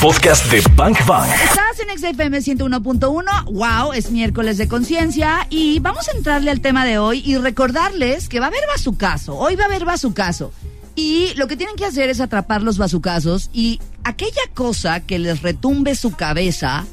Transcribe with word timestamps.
podcast 0.00 0.50
de 0.52 0.62
Bank 0.76 1.04
Bank. 1.06 1.28
Estás 1.44 1.80
en 1.80 1.98
XFM 1.98 2.38
101.1. 2.38 3.44
Wow, 3.46 3.92
es 3.92 4.10
miércoles 4.10 4.56
de 4.56 4.68
conciencia 4.68 5.46
y 5.50 5.80
vamos 5.80 6.08
a 6.08 6.16
entrarle 6.16 6.52
al 6.52 6.60
tema 6.60 6.84
de 6.84 6.98
hoy 6.98 7.22
y 7.24 7.36
recordarles 7.36 8.28
que 8.28 8.38
va 8.38 8.46
a 8.46 8.48
haber 8.48 8.62
bazucazo. 8.68 9.36
Hoy 9.36 9.56
va 9.56 9.64
a 9.64 9.66
haber 9.66 9.84
bazucazo. 9.84 10.52
Y 10.94 11.32
lo 11.34 11.48
que 11.48 11.56
tienen 11.56 11.74
que 11.74 11.84
hacer 11.84 12.10
es 12.10 12.20
atrapar 12.20 12.62
los 12.62 12.78
bazucazos 12.78 13.50
y 13.52 13.80
aquella 14.04 14.42
cosa 14.54 15.00
que 15.00 15.18
les 15.18 15.42
retumbe 15.42 15.96
su 15.96 16.12
cabeza, 16.12 16.86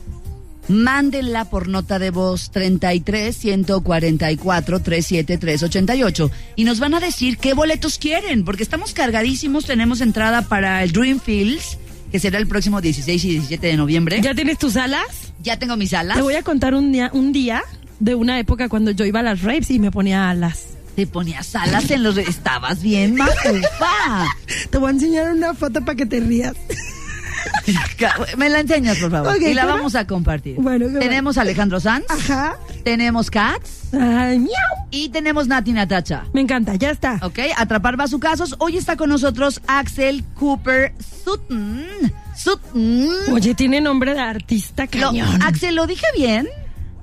mándenla 0.68 1.46
por 1.46 1.68
nota 1.68 2.00
de 2.00 2.10
voz 2.10 2.50
33 2.52 3.36
144 3.36 4.80
37388 4.80 6.32
y 6.56 6.64
nos 6.64 6.80
van 6.80 6.96
a 6.96 7.00
decir 7.00 7.38
qué 7.38 7.54
boletos 7.54 8.00
quieren, 8.00 8.46
porque 8.46 8.64
estamos 8.64 8.94
cargadísimos, 8.94 9.66
tenemos 9.66 10.02
entrada 10.02 10.42
para 10.44 10.82
el 10.84 10.92
Dreamfields 10.92 11.78
que 12.12 12.20
será 12.20 12.38
el 12.40 12.48
próximo 12.48 12.82
16 12.82 13.26
y 13.26 13.30
17 13.32 13.68
de 13.68 13.78
noviembre. 13.78 14.22
¿Ya 14.22 14.34
tienes 14.34 14.58
tus 14.58 14.78
alas? 14.78 15.34
Ya 15.42 15.58
tengo 15.60 15.76
mis 15.78 15.94
alas. 15.94 16.18
Te 16.18 16.24
voy 16.24 16.36
a 16.36 16.44
contar 16.44 16.74
un 16.74 16.92
día, 16.92 17.10
un 17.14 17.32
día 17.32 17.64
de 18.00 18.16
una 18.16 18.40
época 18.40 18.70
cuando 18.70 18.92
yo 18.92 19.06
iba 19.06 19.20
a 19.20 19.24
las 19.24 19.42
rapes 19.42 19.72
y 19.72 19.80
me 19.80 19.92
ponía 19.92 20.30
alas. 20.30 20.68
Te 20.96 21.06
ponías 21.08 21.56
alas 21.56 21.92
en 21.92 22.04
los... 22.04 22.18
Estabas 22.18 22.82
bien, 22.82 23.16
macufa. 23.16 24.26
Te 24.70 24.78
voy 24.78 24.88
a 24.88 24.92
enseñar 24.92 25.32
una 25.34 25.54
foto 25.54 25.82
para 25.84 25.96
que 25.96 26.06
te 26.06 26.22
rías. 26.22 26.56
Me 28.38 28.50
la 28.50 28.60
enseñas, 28.62 28.98
por 28.98 29.12
favor. 29.12 29.42
Y 29.42 29.54
la 29.54 29.64
¿cómo? 29.64 29.76
vamos 29.76 29.96
a 29.96 30.08
compartir. 30.08 30.56
Bueno, 30.58 30.88
qué 30.88 31.00
tenemos 31.00 31.38
a 31.38 31.42
Alejandro 31.42 31.80
Sanz, 31.80 32.06
Ajá. 32.10 32.56
Tenemos 32.86 33.30
Cats 33.32 33.94
Ay, 33.94 34.40
miau. 34.40 34.54
y 34.92 35.10
tenemos 35.10 35.48
Nati 35.48 35.74
Natacha. 35.74 36.24
Me 36.34 36.40
encanta, 36.42 36.76
ya 36.76 36.92
está. 36.92 37.20
Ok, 37.24 37.40
atrapar 37.58 37.98
bazucazos. 37.98 38.56
Hoy 38.60 38.78
está 38.78 38.96
con 38.96 39.10
nosotros 39.10 39.60
Axel 39.68 40.24
Cooper 40.36 40.94
Sutton. 41.26 42.14
Sutton. 42.38 43.10
Oye, 43.34 43.56
tiene 43.56 43.82
nombre 43.82 44.14
de 44.14 44.20
artista 44.22 44.86
Lo- 44.94 45.08
cañón. 45.10 45.42
Axel, 45.42 45.76
¿lo 45.76 45.88
dije 45.88 46.06
bien? 46.16 46.48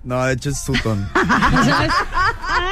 No, 0.05 0.25
de 0.25 0.35
hecho 0.35 0.51
es 0.51 0.59
Sutton. 0.61 1.07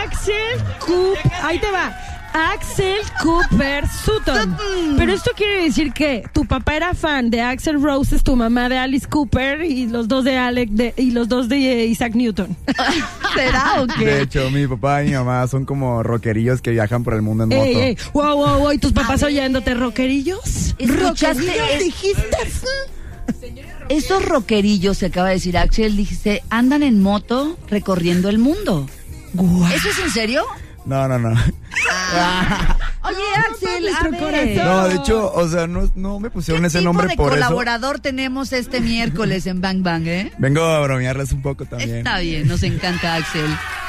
Axel 0.03 0.62
Cooper. 0.78 1.33
Ahí 1.42 1.58
te 1.58 1.70
va. 1.70 1.92
Axel 2.33 2.98
Cooper 3.23 3.84
Sutton. 3.89 4.56
Pero 4.97 5.12
esto 5.12 5.31
quiere 5.36 5.64
decir 5.64 5.92
que 5.92 6.23
tu 6.33 6.45
papá 6.47 6.77
era 6.77 6.95
fan 6.95 7.28
de 7.31 7.41
Axel 7.41 7.83
Rose, 7.83 8.19
tu 8.20 8.37
mamá 8.37 8.69
de 8.69 8.78
Alice 8.78 9.06
Cooper 9.09 9.62
y 9.62 9.87
los 9.87 10.06
dos 10.09 10.25
de 10.25 10.37
Alec 10.37 10.70
de, 10.70 10.95
y 10.97 11.11
los 11.11 11.28
dos 11.28 11.48
de 11.48 11.87
Isaac 11.87 12.14
Newton. 12.14 12.56
¿Será 13.34 13.81
o 13.83 13.87
De 13.87 13.95
qué? 13.95 14.20
hecho, 14.22 14.50
mi 14.50 14.67
papá 14.67 15.03
y 15.03 15.09
mi 15.09 15.14
mamá 15.14 15.47
son 15.48 15.64
como 15.64 16.03
rockerillos 16.03 16.62
que 16.62 16.70
viajan 16.70 17.03
por 17.05 17.14
el 17.14 17.22
mundo 17.22 17.45
en 17.45 17.50
moto. 17.50 17.62
Ey, 17.62 17.77
ey, 17.77 17.97
wow, 18.12 18.37
wow, 18.37 18.59
wow. 18.59 18.72
¿Y 18.72 18.78
tus 18.78 18.92
papás 18.92 19.22
oyéndote 19.22 19.75
rockerillos? 19.75 20.75
¿Rockerillos 20.78 21.56
Es- 21.72 21.84
dijiste? 21.84 22.22
Esos 23.89 24.25
rockerillos, 24.25 24.98
se 24.98 25.06
acaba 25.06 25.28
de 25.28 25.34
decir 25.34 25.59
Axel, 25.59 25.97
dice, 25.97 26.44
andan 26.48 26.84
en 26.84 27.03
moto 27.03 27.56
recorriendo 27.69 28.28
el 28.28 28.39
mundo. 28.39 28.87
Guau. 29.34 29.67
¿Eso 29.72 29.89
es 29.89 29.98
en 29.98 30.11
serio? 30.11 30.44
No, 30.84 31.06
no, 31.09 31.19
no. 31.19 31.31
Oye, 33.03 33.23
Axel, 33.50 33.89
a 33.89 34.09
ver. 34.31 34.64
No, 34.64 34.89
de 34.89 34.97
hecho, 34.97 35.33
o 35.33 35.48
sea, 35.48 35.67
no, 35.67 35.91
no 35.95 36.20
me 36.20 36.31
pusieron 36.31 36.62
¿Qué 36.62 36.69
ese 36.69 36.78
tipo 36.78 36.92
nombre 36.92 37.09
de 37.09 37.17
por 37.17 37.33
eso. 37.33 37.34
colaborador 37.37 38.00
tenemos 38.00 38.53
este 38.53 38.81
miércoles 38.81 39.47
en 39.47 39.61
Bang 39.61 39.83
Bang, 39.83 40.06
eh? 40.06 40.33
Vengo 40.39 40.62
a 40.62 40.81
bromearles 40.81 41.33
un 41.33 41.42
poco 41.42 41.64
también. 41.64 41.98
Está 41.98 42.19
bien, 42.19 42.47
nos 42.48 42.62
encanta 42.62 43.14
Axel. 43.14 43.47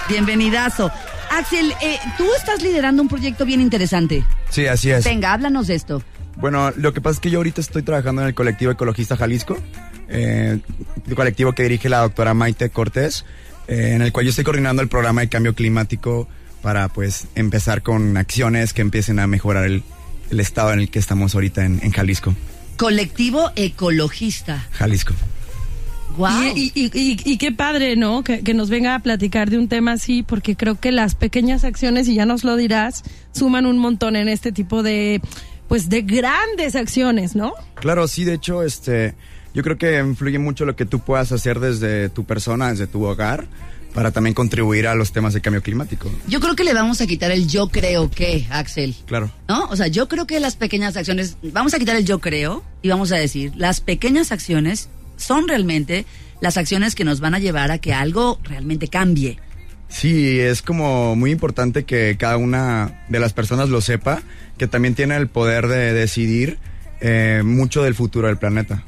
Bienvenidazo. 0.08 0.92
Axel, 1.32 1.74
eh, 1.82 1.98
tú 2.18 2.26
estás 2.38 2.62
liderando 2.62 3.02
un 3.02 3.08
proyecto 3.08 3.46
bien 3.46 3.62
interesante. 3.62 4.24
Sí, 4.50 4.66
así 4.68 4.92
es. 4.92 5.04
Venga, 5.04 5.34
háblanos 5.34 5.68
de 5.68 5.76
esto. 5.76 6.04
Bueno, 6.38 6.72
lo 6.78 6.94
que 6.94 7.02
pasa 7.02 7.16
es 7.16 7.20
que 7.20 7.30
yo 7.30 7.40
ahorita 7.40 7.62
estoy 7.62 7.84
trabajando 7.84 8.22
en 8.22 8.30
el 8.30 8.34
colectivo 8.34 8.72
ecologista 8.72 9.18
Jalisco, 9.18 9.58
eh, 10.08 10.60
el 11.08 11.16
colectivo 11.16 11.54
que 11.54 11.64
dirige 11.64 11.90
la 11.90 12.00
doctora 12.00 12.34
Maite 12.34 12.70
Cortés, 12.70 13.26
eh, 13.68 13.92
en 13.96 14.02
el 14.02 14.12
cual 14.12 14.26
yo 14.26 14.30
estoy 14.30 14.46
coordinando 14.46 14.82
el 14.82 14.88
programa 14.88 15.22
de 15.22 15.30
cambio 15.30 15.54
climático 15.54 16.28
para 16.62 16.88
pues 16.90 17.28
empezar 17.36 17.82
con 17.82 18.18
acciones 18.18 18.74
que 18.74 18.82
empiecen 18.82 19.20
a 19.20 19.28
mejorar 19.28 19.66
el, 19.66 19.84
el 20.30 20.40
estado 20.40 20.74
en 20.74 20.80
el 20.80 20.90
que 20.90 21.00
estamos 21.00 21.34
ahorita 21.36 21.66
en, 21.66 21.80
en 21.84 21.92
Jalisco. 21.92 22.36
Colectivo 22.78 23.52
ecologista. 23.56 24.68
Jalisco. 24.72 25.14
Wow. 26.18 26.30
Y, 26.56 26.72
y- 26.76 26.92
y- 26.94 27.18
y 27.24 27.38
qué 27.38 27.52
padre, 27.54 27.96
¿no? 27.96 28.24
Que, 28.24 28.42
que 28.42 28.54
nos 28.54 28.70
venga 28.70 28.96
a 28.96 29.00
platicar 29.00 29.50
de 29.50 29.58
un 29.58 29.68
tema 29.70 29.94
así, 29.94 30.24
porque 30.24 30.56
creo 30.58 30.78
que 30.80 30.92
las 30.92 31.16
pequeñas 31.16 31.64
acciones, 31.64 32.08
y 32.10 32.16
ya 32.16 32.26
nos 32.26 32.44
lo 32.44 32.58
dirás, 32.58 33.04
suman 33.34 33.66
un 33.66 33.78
montón 33.78 34.16
en 34.18 34.28
este 34.28 34.52
tipo 34.52 34.84
de, 34.84 35.22
pues, 35.70 35.88
de 35.90 36.02
grandes 36.02 36.76
acciones, 36.76 37.34
¿no? 37.36 37.54
Claro, 37.76 38.10
sí, 38.10 38.26
de 38.26 38.34
hecho, 38.34 38.62
este, 38.64 39.14
yo 39.54 39.64
creo 39.64 39.78
que 39.78 40.00
influye 40.00 40.38
mucho 40.38 40.66
lo 40.66 40.76
que 40.76 40.86
tú 40.86 41.00
puedas 41.00 41.32
hacer 41.32 41.62
desde 41.62 42.10
tu 42.10 42.26
persona, 42.26 42.70
desde 42.72 42.88
tu 42.88 43.06
hogar, 43.06 43.46
para 43.94 44.12
también 44.12 44.34
contribuir 44.34 44.88
a 44.88 44.96
los 44.96 45.12
temas 45.12 45.34
de 45.34 45.42
cambio 45.42 45.62
climático. 45.62 46.12
Yo 46.28 46.40
creo 46.40 46.56
que 46.56 46.64
le 46.64 46.74
vamos 46.74 47.02
a 47.02 47.08
quitar 47.08 47.32
el 47.32 47.48
yo 47.48 47.68
creo 47.68 48.10
que, 48.10 48.48
Axel. 48.50 48.96
Claro. 49.06 49.32
¿No? 49.48 49.66
O 49.66 49.76
sea, 49.76 49.88
yo 49.88 50.08
creo 50.08 50.28
que 50.28 50.40
las 50.40 50.56
pequeñas 50.56 50.98
acciones, 50.98 51.38
vamos 51.42 51.74
a 51.74 51.80
quitar 51.80 51.96
el 51.96 52.06
yo 52.06 52.20
creo 52.20 52.64
y 52.82 52.90
vamos 52.90 53.12
a 53.12 53.18
decir, 53.18 53.52
las 53.56 53.82
pequeñas 53.82 54.32
acciones 54.32 54.90
son 55.18 55.48
realmente 55.48 56.06
las 56.40 56.58
acciones 56.58 56.96
que 56.96 57.04
nos 57.04 57.20
van 57.20 57.36
a 57.36 57.40
llevar 57.40 57.72
a 57.72 57.78
que 57.78 57.94
algo 57.94 58.40
realmente 58.44 58.88
cambie. 58.88 59.40
Sí, 59.88 60.40
es 60.40 60.62
como 60.62 61.16
muy 61.16 61.32
importante 61.32 61.84
que 61.84 62.16
cada 62.18 62.38
una 62.38 63.04
de 63.10 63.20
las 63.20 63.34
personas 63.34 63.70
lo 63.70 63.82
sepa, 63.82 64.24
que 64.58 64.68
también 64.68 64.96
tiene 64.96 65.18
el 65.18 65.28
poder 65.28 65.68
de 65.68 65.94
decidir 65.94 66.60
eh, 67.02 67.42
mucho 67.44 67.84
del 67.84 67.94
futuro 67.94 68.28
del 68.28 68.38
planeta. 68.38 68.84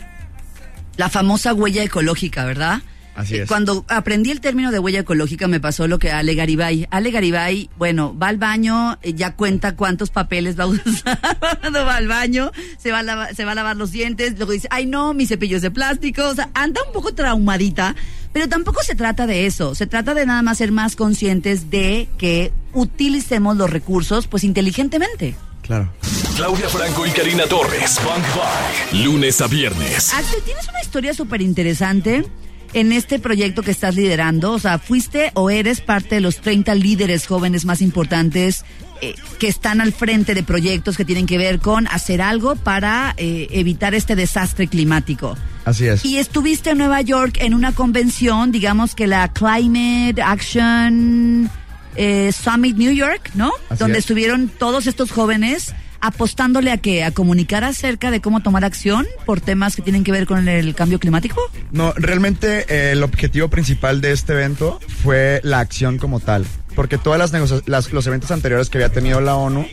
La 0.95 1.09
famosa 1.09 1.53
huella 1.53 1.83
ecológica, 1.83 2.45
¿verdad? 2.45 2.81
Así 3.15 3.35
Eh, 3.35 3.41
es. 3.43 3.47
Cuando 3.47 3.85
aprendí 3.89 4.31
el 4.31 4.41
término 4.41 4.71
de 4.71 4.79
huella 4.79 5.01
ecológica 5.01 5.47
me 5.47 5.59
pasó 5.59 5.87
lo 5.87 5.99
que 5.99 6.11
Ale 6.11 6.33
Garibay. 6.35 6.87
Ale 6.91 7.11
Garibay, 7.11 7.69
bueno, 7.77 8.17
va 8.17 8.27
al 8.29 8.37
baño, 8.37 8.97
eh, 9.03 9.13
ya 9.13 9.35
cuenta 9.35 9.75
cuántos 9.75 10.09
papeles 10.09 10.57
va 10.59 10.63
a 10.63 10.67
usar 10.67 11.19
cuando 11.61 11.85
va 11.85 11.95
al 11.97 12.07
baño, 12.07 12.51
se 12.77 12.91
va, 12.91 12.99
a 12.99 13.03
lava- 13.03 13.33
se 13.33 13.45
va 13.45 13.51
a 13.51 13.55
lavar 13.55 13.75
los 13.77 13.91
dientes, 13.91 14.33
luego 14.37 14.51
dice, 14.53 14.67
ay 14.71 14.85
no, 14.85 15.13
mis 15.13 15.29
cepillos 15.29 15.61
de 15.61 15.69
plástico, 15.71 16.27
o 16.27 16.33
sea, 16.35 16.49
anda 16.53 16.81
un 16.87 16.91
poco 16.93 17.13
traumadita, 17.13 17.95
pero 18.31 18.49
tampoco 18.49 18.81
se 18.83 18.95
trata 18.95 19.27
de 19.27 19.45
eso, 19.45 19.75
se 19.75 19.85
trata 19.85 20.13
de 20.15 20.25
nada 20.25 20.41
más 20.41 20.57
ser 20.57 20.71
más 20.71 20.95
conscientes 20.95 21.69
de 21.69 22.09
que 22.17 22.51
utilicemos 22.73 23.57
los 23.57 23.69
recursos 23.69 24.25
pues 24.27 24.43
inteligentemente. 24.43 25.35
Claro. 25.61 25.93
Claudia 26.35 26.67
Franco 26.67 27.05
y 27.05 27.11
Karina 27.11 27.45
Torres. 27.45 27.95
Bank 28.03 28.23
Bank. 28.35 29.03
Lunes 29.05 29.39
a 29.39 29.47
viernes. 29.47 30.13
Axel, 30.13 30.41
tienes 30.43 30.67
una 30.67 30.81
historia 30.81 31.13
súper 31.13 31.41
interesante 31.41 32.25
en 32.73 32.91
este 32.91 33.19
proyecto 33.19 33.61
que 33.61 33.71
estás 33.71 33.95
liderando. 33.95 34.51
O 34.51 34.59
sea, 34.59 34.79
fuiste 34.79 35.31
o 35.33 35.49
eres 35.49 35.81
parte 35.81 36.15
de 36.15 36.21
los 36.21 36.37
30 36.37 36.75
líderes 36.75 37.27
jóvenes 37.27 37.65
más 37.65 37.81
importantes 37.81 38.65
eh, 39.01 39.15
que 39.39 39.47
están 39.47 39.81
al 39.81 39.93
frente 39.93 40.33
de 40.33 40.43
proyectos 40.43 40.97
que 40.97 41.05
tienen 41.05 41.25
que 41.25 41.37
ver 41.37 41.59
con 41.59 41.87
hacer 41.87 42.21
algo 42.21 42.55
para 42.55 43.13
eh, 43.17 43.47
evitar 43.51 43.93
este 43.93 44.15
desastre 44.15 44.67
climático. 44.67 45.37
Así 45.65 45.85
es. 45.87 46.03
Y 46.05 46.17
estuviste 46.17 46.71
en 46.71 46.77
Nueva 46.77 47.01
York 47.01 47.37
en 47.39 47.53
una 47.53 47.73
convención, 47.73 48.51
digamos 48.51 48.95
que 48.95 49.07
la 49.07 49.31
Climate 49.31 50.21
Action 50.21 51.49
eh, 51.95 52.31
Summit 52.31 52.77
New 52.77 52.91
York, 52.91 53.31
¿no? 53.33 53.51
Así 53.69 53.79
Donde 53.79 53.99
es. 53.99 54.05
estuvieron 54.05 54.49
todos 54.49 54.87
estos 54.87 55.11
jóvenes 55.11 55.73
apostándole 56.03 56.69
a 56.69 56.77
que 56.77 57.01
a 57.05 57.11
comunicar 57.11 57.63
acerca 57.63 58.11
de 58.11 58.19
cómo 58.19 58.41
tomar 58.41 58.65
acción 58.65 59.07
por 59.25 59.39
temas 59.39 59.73
que 59.73 59.81
tienen 59.81 60.03
que 60.03 60.11
ver 60.11 60.27
con 60.27 60.49
el 60.49 60.75
cambio 60.75 60.99
climático. 60.99 61.41
No, 61.71 61.93
realmente 61.93 62.65
eh, 62.67 62.91
el 62.91 63.03
objetivo 63.03 63.47
principal 63.47 64.01
de 64.01 64.11
este 64.11 64.33
evento 64.33 64.81
fue 65.01 65.39
la 65.45 65.61
acción 65.61 65.97
como 65.97 66.19
tal, 66.19 66.45
porque 66.75 66.97
todas 66.97 67.31
las, 67.65 67.93
los 67.93 68.07
eventos 68.07 68.31
anteriores 68.31 68.69
que 68.69 68.79
había 68.79 68.89
tenido 68.89 69.21
la 69.21 69.35
ONU 69.35 69.65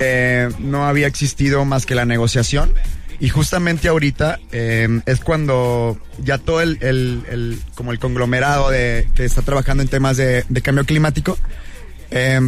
eh, 0.00 0.48
no 0.58 0.86
había 0.86 1.06
existido 1.06 1.64
más 1.64 1.86
que 1.86 1.94
la 1.94 2.04
negociación 2.04 2.74
y 3.20 3.28
justamente 3.28 3.86
ahorita 3.86 4.40
eh, 4.50 4.88
es 5.06 5.20
cuando 5.20 6.00
ya 6.18 6.38
todo 6.38 6.62
el, 6.62 7.60
como 7.76 7.92
el 7.92 8.00
conglomerado 8.00 8.70
de 8.70 9.08
que 9.14 9.24
está 9.24 9.42
trabajando 9.42 9.84
en 9.84 9.88
temas 9.88 10.16
de, 10.16 10.44
cambio 10.64 10.84
climático 10.84 11.38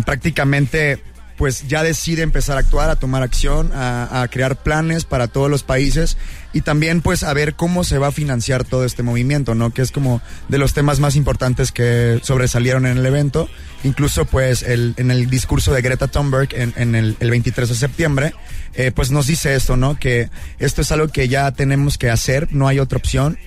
prácticamente 0.05 0.99
pues 1.38 1.67
ya 1.69 1.82
decide 1.82 2.23
empezar 2.23 2.56
a 2.56 2.61
actuar, 2.61 2.90
a 2.90 2.96
tomar 2.96 3.23
acción, 3.23 3.70
a, 3.73 4.23
a 4.23 4.29
crear 4.29 4.56
planes 4.56 5.05
para 5.05 5.29
todos 5.29 5.49
los 5.49 5.62
países 5.62 6.19
y 6.52 6.62
también 6.62 7.02
pues 7.02 7.23
a 7.23 7.32
ver 7.32 7.55
cómo 7.55 7.85
se 7.85 7.99
va 7.99 8.08
a 8.08 8.12
financiar 8.12 8.64
todo 8.64 8.85
este 8.85 9.02
movimiento, 9.02 9.55
¿no? 9.55 9.70
Que 9.73 9.82
es 9.82 9.93
como 9.93 10.20
de 10.49 10.58
los 10.58 10.75
temas 10.75 10.99
más 10.99 11.14
importantes 11.14 11.73
que 11.73 12.20
sobresalieron 12.23 12.87
en 12.87 12.99
el 12.99 13.06
evento. 13.06 13.49
Incluso 13.85 14.25
pues 14.25 14.62
el, 14.62 14.94
en 14.96 15.11
el 15.11 15.31
discurso 15.31 15.73
de 15.73 15.82
Greta 15.82 16.08
Thunberg 16.08 16.49
en, 16.55 16.75
en 16.76 16.94
el, 16.94 17.17
el 17.20 17.31
23 17.31 17.69
de 17.69 17.75
septiembre, 17.75 18.34
eh, 18.75 18.91
pues 18.91 19.11
nos 19.11 19.26
dice 19.26 19.55
esto, 19.55 19.76
¿no? 19.76 19.99
Que 19.99 20.31
esto 20.58 20.82
es 20.82 20.91
algo 20.91 21.08
que 21.08 21.29
ya 21.29 21.52
tenemos 21.52 21.99
que 21.99 22.11
hacer, 22.11 22.49
no 22.50 22.67
hay 22.67 22.81
otra 22.81 22.99
opción 22.99 23.38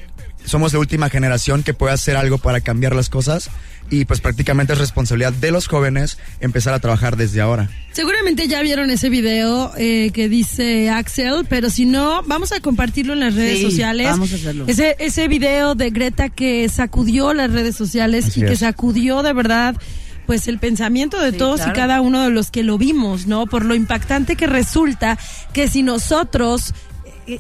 somos 0.46 0.74
la 0.74 0.80
última 0.80 1.10
generación 1.10 1.64
que 1.64 1.74
puede 1.74 1.94
hacer 1.94 2.16
algo 2.18 2.38
para 2.38 2.62
cambiar 2.62 2.96
las 2.96 3.10
cosas 3.10 3.50
y 3.90 4.06
pues 4.06 4.22
prácticamente 4.22 4.72
es 4.74 4.80
responsabilidad 4.80 5.34
de 5.34 5.52
los 5.52 5.68
jóvenes 5.68 6.18
empezar 6.40 6.74
a 6.74 6.80
trabajar 6.80 7.18
desde 7.18 7.42
ahora. 7.42 7.70
Seguramente 7.92 8.48
ya 8.48 8.62
vieron 8.62 8.90
ese 8.90 9.10
video 9.10 9.74
eh, 9.78 10.12
que 10.14 10.30
dice 10.30 10.90
Axel, 10.90 11.46
pero 11.50 11.70
si 11.70 11.86
no, 11.86 12.24
vamos 12.24 12.52
a 12.54 12.62
compartirlo 12.62 13.14
en 13.14 13.20
las 13.20 13.36
redes 13.36 13.58
Sí, 13.60 13.64
sociales. 13.66 14.08
vamos 14.08 14.32
a 14.32 14.36
hacerlo. 14.36 14.66
Ese, 14.68 14.96
ese 15.00 15.28
video 15.28 15.76
de 15.76 15.90
Greta 15.90 16.30
que 16.30 16.70
sacudió 16.70 17.34
las 17.34 17.52
redes 17.52 17.76
sociales 17.76 18.26
Así 18.28 18.42
y 18.42 18.46
que 18.46 18.56
sacudió 18.56 19.24
de 19.24 19.34
verdad 19.34 19.76
pues 20.26 20.48
el 20.48 20.60
pensamiento 20.60 21.20
de 21.20 21.32
Sí, 21.32 21.38
todos 21.38 21.58
claro. 21.58 21.72
y 21.72 21.76
cada 21.76 22.00
uno 22.00 22.22
de 22.24 22.30
los 22.30 22.52
que 22.52 22.64
lo 22.64 22.78
vimos, 22.78 23.26
¿no? 23.28 23.48
Por 23.48 23.66
lo 23.66 23.76
impactante 23.76 24.38
que 24.38 24.48
resulta 24.48 25.18
que 25.52 25.68
si 25.68 25.84
nosotros, 25.84 26.74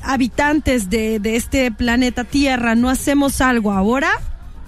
habitantes 0.03 0.89
de, 0.89 1.19
de 1.19 1.35
este 1.35 1.71
planeta 1.71 2.23
Tierra, 2.23 2.75
no 2.75 2.89
hacemos 2.89 3.41
algo 3.41 3.71
ahora, 3.71 4.11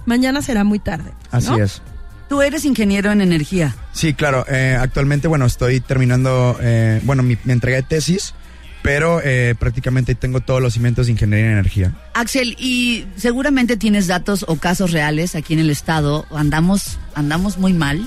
mañana 0.06 0.42
será 0.42 0.64
muy 0.64 0.78
tarde. 0.78 1.12
Así 1.30 1.50
¿no? 1.50 1.58
es. 1.58 1.80
Tú 2.28 2.42
eres 2.42 2.64
ingeniero 2.64 3.12
en 3.12 3.20
energía. 3.20 3.74
Sí, 3.92 4.14
claro. 4.14 4.44
eh, 4.48 4.76
actualmente, 4.80 5.28
bueno, 5.28 5.46
estoy 5.46 5.80
terminando, 5.80 6.58
eh, 6.60 7.00
bueno, 7.04 7.22
mi, 7.22 7.36
mi 7.44 7.52
entrega 7.52 7.76
de 7.76 7.82
tesis, 7.82 8.34
pero 8.82 9.20
eh, 9.24 9.54
prácticamente 9.58 10.14
tengo 10.14 10.40
todos 10.40 10.60
los 10.60 10.74
cimientos 10.74 11.06
de 11.06 11.12
ingeniería 11.12 11.46
en 11.46 11.52
energía. 11.52 11.94
Axel, 12.12 12.54
y 12.58 13.06
seguramente 13.16 13.76
tienes 13.76 14.06
datos 14.06 14.44
o 14.48 14.56
casos 14.56 14.90
reales 14.92 15.34
aquí 15.34 15.54
en 15.54 15.60
el 15.60 15.70
estado. 15.70 16.26
Andamos, 16.30 16.98
andamos 17.14 17.56
muy 17.56 17.72
mal. 17.72 18.06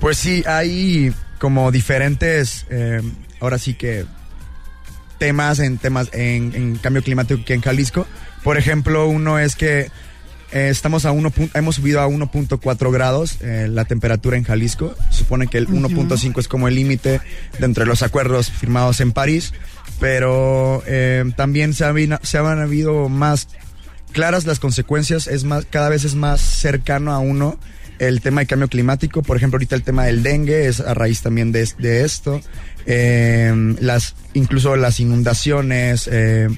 Pues 0.00 0.18
sí, 0.18 0.44
hay 0.46 1.12
como 1.38 1.72
diferentes, 1.72 2.66
eh, 2.70 3.02
ahora 3.40 3.58
sí 3.58 3.74
que 3.74 4.04
temas 5.22 5.60
en 5.60 5.78
temas 5.78 6.08
en, 6.12 6.52
en 6.54 6.76
cambio 6.78 7.00
climático 7.02 7.40
aquí 7.42 7.52
en 7.52 7.60
Jalisco. 7.60 8.06
Por 8.42 8.58
ejemplo, 8.58 9.06
uno 9.06 9.38
es 9.38 9.54
que 9.54 9.82
eh, 10.52 10.68
estamos 10.68 11.04
a 11.04 11.12
uno, 11.12 11.32
hemos 11.54 11.76
subido 11.76 12.00
a 12.00 12.08
1.4 12.08 12.90
grados 12.92 13.36
eh, 13.40 13.68
la 13.70 13.84
temperatura 13.84 14.36
en 14.36 14.42
Jalisco. 14.42 14.96
Se 15.10 15.18
supone 15.18 15.46
que 15.46 15.58
el 15.58 15.68
1.5 15.68 16.40
es 16.40 16.48
como 16.48 16.66
el 16.66 16.74
límite 16.74 17.20
de 17.82 17.86
los 17.86 18.02
acuerdos 18.02 18.50
firmados 18.50 19.00
en 19.00 19.12
París, 19.12 19.52
pero 20.00 20.82
eh, 20.86 21.24
también 21.36 21.72
se, 21.72 21.84
habina- 21.84 22.18
se 22.24 22.38
han 22.38 22.58
habido 22.58 23.08
más 23.08 23.46
claras 24.10 24.44
las 24.44 24.58
consecuencias, 24.58 25.28
es 25.28 25.44
más, 25.44 25.64
cada 25.70 25.88
vez 25.88 26.04
es 26.04 26.16
más 26.16 26.40
cercano 26.40 27.12
a 27.12 27.20
uno 27.20 27.58
el 28.08 28.20
tema 28.20 28.40
de 28.42 28.46
cambio 28.46 28.68
climático, 28.68 29.22
por 29.22 29.36
ejemplo, 29.36 29.56
ahorita 29.56 29.76
el 29.76 29.82
tema 29.82 30.04
del 30.04 30.22
dengue 30.22 30.66
es 30.66 30.80
a 30.80 30.94
raíz 30.94 31.22
también 31.22 31.52
de, 31.52 31.68
de 31.78 32.04
esto, 32.04 32.40
Eh, 32.84 33.52
las, 33.80 34.14
incluso 34.34 34.74
las 34.76 34.98
inundaciones, 34.98 36.08
eh, 36.10 36.48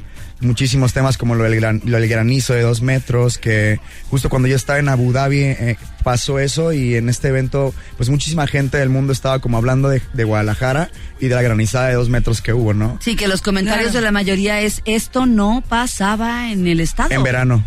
muchísimos 0.40 0.92
temas 0.94 1.16
como 1.18 1.34
lo 1.34 1.44
del, 1.44 1.56
gran- 1.56 1.82
lo 1.84 1.98
del 2.00 2.08
granizo 2.08 2.54
de 2.54 2.62
dos 2.62 2.80
metros, 2.80 3.36
que 3.38 3.78
justo 4.10 4.28
cuando 4.30 4.48
yo 4.48 4.56
estaba 4.56 4.78
en 4.78 4.88
Abu 4.88 5.12
Dhabi 5.12 5.40
eh, 5.42 5.76
pasó 6.02 6.38
eso 6.38 6.72
y 6.72 6.96
en 6.96 7.08
este 7.10 7.28
evento, 7.28 7.74
pues 7.98 8.08
muchísima 8.08 8.46
gente 8.46 8.78
del 8.78 8.88
mundo 8.88 9.12
estaba 9.12 9.38
como 9.40 9.58
hablando 9.58 9.88
de, 9.90 10.00
de 10.14 10.24
Guadalajara 10.24 10.90
y 11.20 11.28
de 11.28 11.34
la 11.34 11.42
granizada 11.42 11.88
de 11.88 11.94
dos 11.94 12.08
metros 12.08 12.40
que 12.40 12.52
hubo, 12.54 12.72
¿no? 12.74 12.98
Sí, 13.02 13.16
que 13.16 13.28
los 13.28 13.42
comentarios 13.42 13.90
Claro. 13.90 13.98
de 14.00 14.04
la 14.06 14.12
mayoría 14.12 14.60
es 14.62 14.80
esto 14.86 15.26
no 15.26 15.62
pasaba 15.68 16.50
en 16.50 16.66
el 16.66 16.80
estado. 16.80 17.10
En 17.10 17.22
verano. 17.22 17.64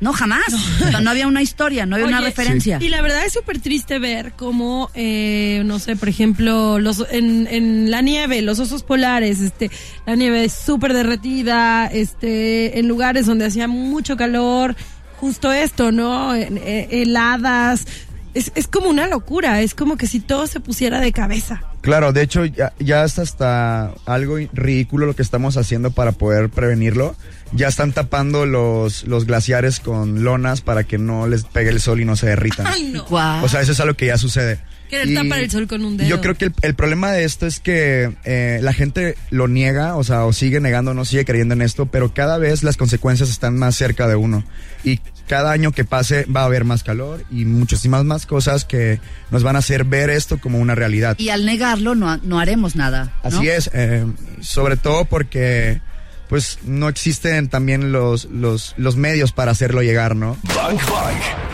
No, 0.00 0.12
jamás. 0.12 0.44
No, 0.92 1.00
no 1.00 1.10
había 1.10 1.26
una 1.26 1.40
historia, 1.40 1.86
no 1.86 1.96
había 1.96 2.06
una 2.08 2.20
referencia. 2.20 2.78
Y 2.82 2.88
la 2.88 3.00
verdad 3.00 3.24
es 3.24 3.32
súper 3.32 3.60
triste 3.60 3.98
ver 3.98 4.32
cómo, 4.36 4.90
eh, 4.94 5.62
no 5.64 5.78
sé, 5.78 5.96
por 5.96 6.08
ejemplo, 6.10 6.78
los 6.78 7.04
en, 7.10 7.46
en 7.50 7.90
la 7.90 8.02
nieve, 8.02 8.42
los 8.42 8.58
osos 8.58 8.82
polares, 8.82 9.40
este, 9.40 9.70
la 10.06 10.14
nieve 10.14 10.44
es 10.44 10.52
súper 10.52 10.92
derretida, 10.92 11.86
este, 11.86 12.78
en 12.78 12.88
lugares 12.88 13.24
donde 13.24 13.46
hacía 13.46 13.68
mucho 13.68 14.18
calor, 14.18 14.76
justo 15.18 15.50
esto, 15.50 15.92
¿no? 15.92 16.34
En- 16.34 16.58
eh, 16.58 16.88
heladas. 16.90 17.86
Es, 18.34 18.52
es 18.54 18.68
como 18.68 18.90
una 18.90 19.06
locura, 19.06 19.62
es 19.62 19.74
como 19.74 19.96
que 19.96 20.06
si 20.06 20.20
todo 20.20 20.46
se 20.46 20.60
pusiera 20.60 21.00
de 21.00 21.10
cabeza. 21.10 21.62
Claro, 21.80 22.12
de 22.12 22.20
hecho 22.20 22.44
ya, 22.44 22.74
ya 22.78 23.02
es 23.02 23.18
hasta 23.18 23.94
algo 24.04 24.36
ridículo 24.52 25.06
lo 25.06 25.16
que 25.16 25.22
estamos 25.22 25.56
haciendo 25.56 25.90
para 25.90 26.12
poder 26.12 26.50
prevenirlo. 26.50 27.16
Ya 27.52 27.68
están 27.68 27.92
tapando 27.92 28.44
los, 28.44 29.04
los 29.04 29.24
glaciares 29.24 29.80
con 29.80 30.24
lonas 30.24 30.60
para 30.60 30.84
que 30.84 30.98
no 30.98 31.28
les 31.28 31.44
pegue 31.44 31.70
el 31.70 31.80
sol 31.80 32.00
y 32.00 32.04
no 32.04 32.16
se 32.16 32.26
derritan. 32.26 32.66
Ay, 32.66 32.84
no. 32.92 33.04
O 33.04 33.48
sea, 33.48 33.60
eso 33.60 33.72
es 33.72 33.80
algo 33.80 33.94
que 33.94 34.06
ya 34.06 34.18
sucede. 34.18 34.58
Querer 34.88 35.14
tapar 35.14 35.40
el 35.40 35.50
sol 35.50 35.66
con 35.66 35.84
un 35.84 35.96
dedo. 35.96 36.08
Yo 36.08 36.20
creo 36.20 36.36
que 36.36 36.46
el, 36.46 36.54
el 36.62 36.74
problema 36.74 37.10
de 37.10 37.24
esto 37.24 37.46
es 37.46 37.58
que 37.58 38.14
eh, 38.24 38.60
la 38.62 38.72
gente 38.72 39.16
lo 39.30 39.48
niega, 39.48 39.96
o 39.96 40.04
sea, 40.04 40.24
o 40.24 40.32
sigue 40.32 40.60
negando, 40.60 40.94
no 40.94 41.04
sigue 41.04 41.24
creyendo 41.24 41.54
en 41.54 41.62
esto, 41.62 41.86
pero 41.86 42.14
cada 42.14 42.38
vez 42.38 42.62
las 42.62 42.76
consecuencias 42.76 43.30
están 43.30 43.56
más 43.58 43.74
cerca 43.74 44.06
de 44.06 44.14
uno. 44.14 44.44
Y 44.84 45.00
cada 45.26 45.50
año 45.50 45.72
que 45.72 45.84
pase 45.84 46.24
va 46.24 46.42
a 46.42 46.44
haber 46.44 46.64
más 46.64 46.84
calor 46.84 47.24
y 47.30 47.44
muchísimas 47.44 48.04
más 48.04 48.26
cosas 48.26 48.64
que 48.64 49.00
nos 49.30 49.42
van 49.42 49.56
a 49.56 49.58
hacer 49.58 49.84
ver 49.84 50.08
esto 50.10 50.38
como 50.38 50.58
una 50.58 50.76
realidad. 50.76 51.18
Y 51.18 51.30
al 51.30 51.46
negarlo 51.46 51.94
no, 51.96 52.16
no 52.18 52.38
haremos 52.38 52.76
nada. 52.76 53.12
¿no? 53.24 53.28
Así 53.28 53.48
es, 53.48 53.70
eh, 53.74 54.06
sobre 54.40 54.76
todo 54.76 55.04
porque 55.04 55.80
pues 56.28 56.58
no 56.64 56.88
existen 56.88 57.48
también 57.48 57.92
los, 57.92 58.24
los, 58.26 58.74
los 58.76 58.96
medios 58.96 59.32
para 59.32 59.52
hacerlo 59.52 59.82
llegar, 59.82 60.16
¿no? 60.16 60.36
Bang. 60.54 60.78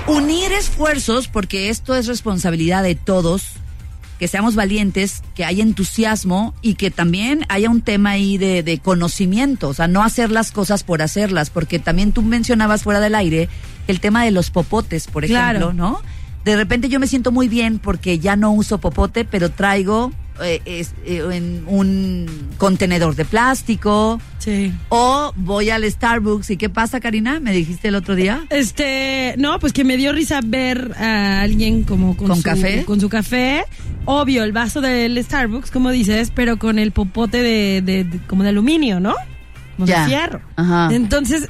Unir 0.06 0.52
esfuerzos, 0.52 1.28
porque 1.28 1.68
esto 1.68 1.94
es 1.94 2.06
responsabilidad 2.06 2.82
de 2.82 2.94
todos, 2.94 3.44
que 4.18 4.28
seamos 4.28 4.54
valientes, 4.54 5.22
que 5.34 5.44
haya 5.44 5.62
entusiasmo 5.62 6.54
y 6.62 6.74
que 6.74 6.90
también 6.90 7.44
haya 7.48 7.68
un 7.70 7.82
tema 7.82 8.10
ahí 8.10 8.38
de, 8.38 8.62
de 8.62 8.78
conocimiento, 8.78 9.68
o 9.68 9.74
sea, 9.74 9.88
no 9.88 10.02
hacer 10.02 10.30
las 10.30 10.52
cosas 10.52 10.84
por 10.84 11.02
hacerlas, 11.02 11.50
porque 11.50 11.78
también 11.78 12.12
tú 12.12 12.22
mencionabas 12.22 12.82
fuera 12.82 13.00
del 13.00 13.14
aire 13.14 13.48
el 13.88 14.00
tema 14.00 14.24
de 14.24 14.30
los 14.30 14.50
popotes, 14.50 15.06
por 15.08 15.26
Claro. 15.26 15.58
ejemplo, 15.58 15.72
¿no? 15.72 16.00
De 16.44 16.56
repente 16.56 16.88
yo 16.88 16.98
me 16.98 17.06
siento 17.06 17.30
muy 17.30 17.48
bien 17.48 17.78
porque 17.78 18.18
ya 18.18 18.34
no 18.36 18.50
uso 18.52 18.78
popote, 18.78 19.24
pero 19.24 19.50
traigo 19.50 20.12
eh, 20.42 20.60
es- 20.64 20.94
eh, 21.04 21.22
en 21.32 21.64
un 21.66 22.26
contenedor 22.58 23.14
de 23.16 23.24
plástico 23.24 24.20
Sí. 24.38 24.72
o 24.88 25.32
voy 25.36 25.70
al 25.70 25.84
Starbucks 25.90 26.50
y 26.50 26.56
¿qué 26.56 26.68
pasa, 26.68 27.00
Karina? 27.00 27.38
Me 27.40 27.52
dijiste 27.52 27.88
el 27.88 27.94
otro 27.94 28.14
día. 28.14 28.44
Este, 28.50 29.34
no, 29.38 29.58
pues 29.58 29.72
que 29.72 29.84
me 29.84 29.96
dio 29.96 30.12
risa 30.12 30.40
ver 30.44 30.92
a 30.98 31.42
alguien 31.42 31.84
como 31.84 32.16
con, 32.16 32.28
¿Con 32.28 32.36
su, 32.38 32.42
café? 32.42 32.84
Con 32.84 33.00
su 33.00 33.08
café. 33.08 33.64
Obvio, 34.04 34.42
el 34.42 34.52
vaso 34.52 34.80
del 34.80 35.22
Starbucks, 35.22 35.70
como 35.70 35.90
dices, 35.90 36.32
pero 36.34 36.58
con 36.58 36.78
el 36.78 36.90
popote 36.92 37.42
de, 37.42 37.82
de- 37.82 38.04
de- 38.04 38.18
como 38.26 38.42
de 38.42 38.48
aluminio, 38.48 38.98
¿no? 38.98 39.14
Como 39.76 39.86
Ya. 39.86 40.02
de 40.02 40.06
fierro. 40.08 40.40
Ajá. 40.56 40.88
Entonces, 40.92 41.48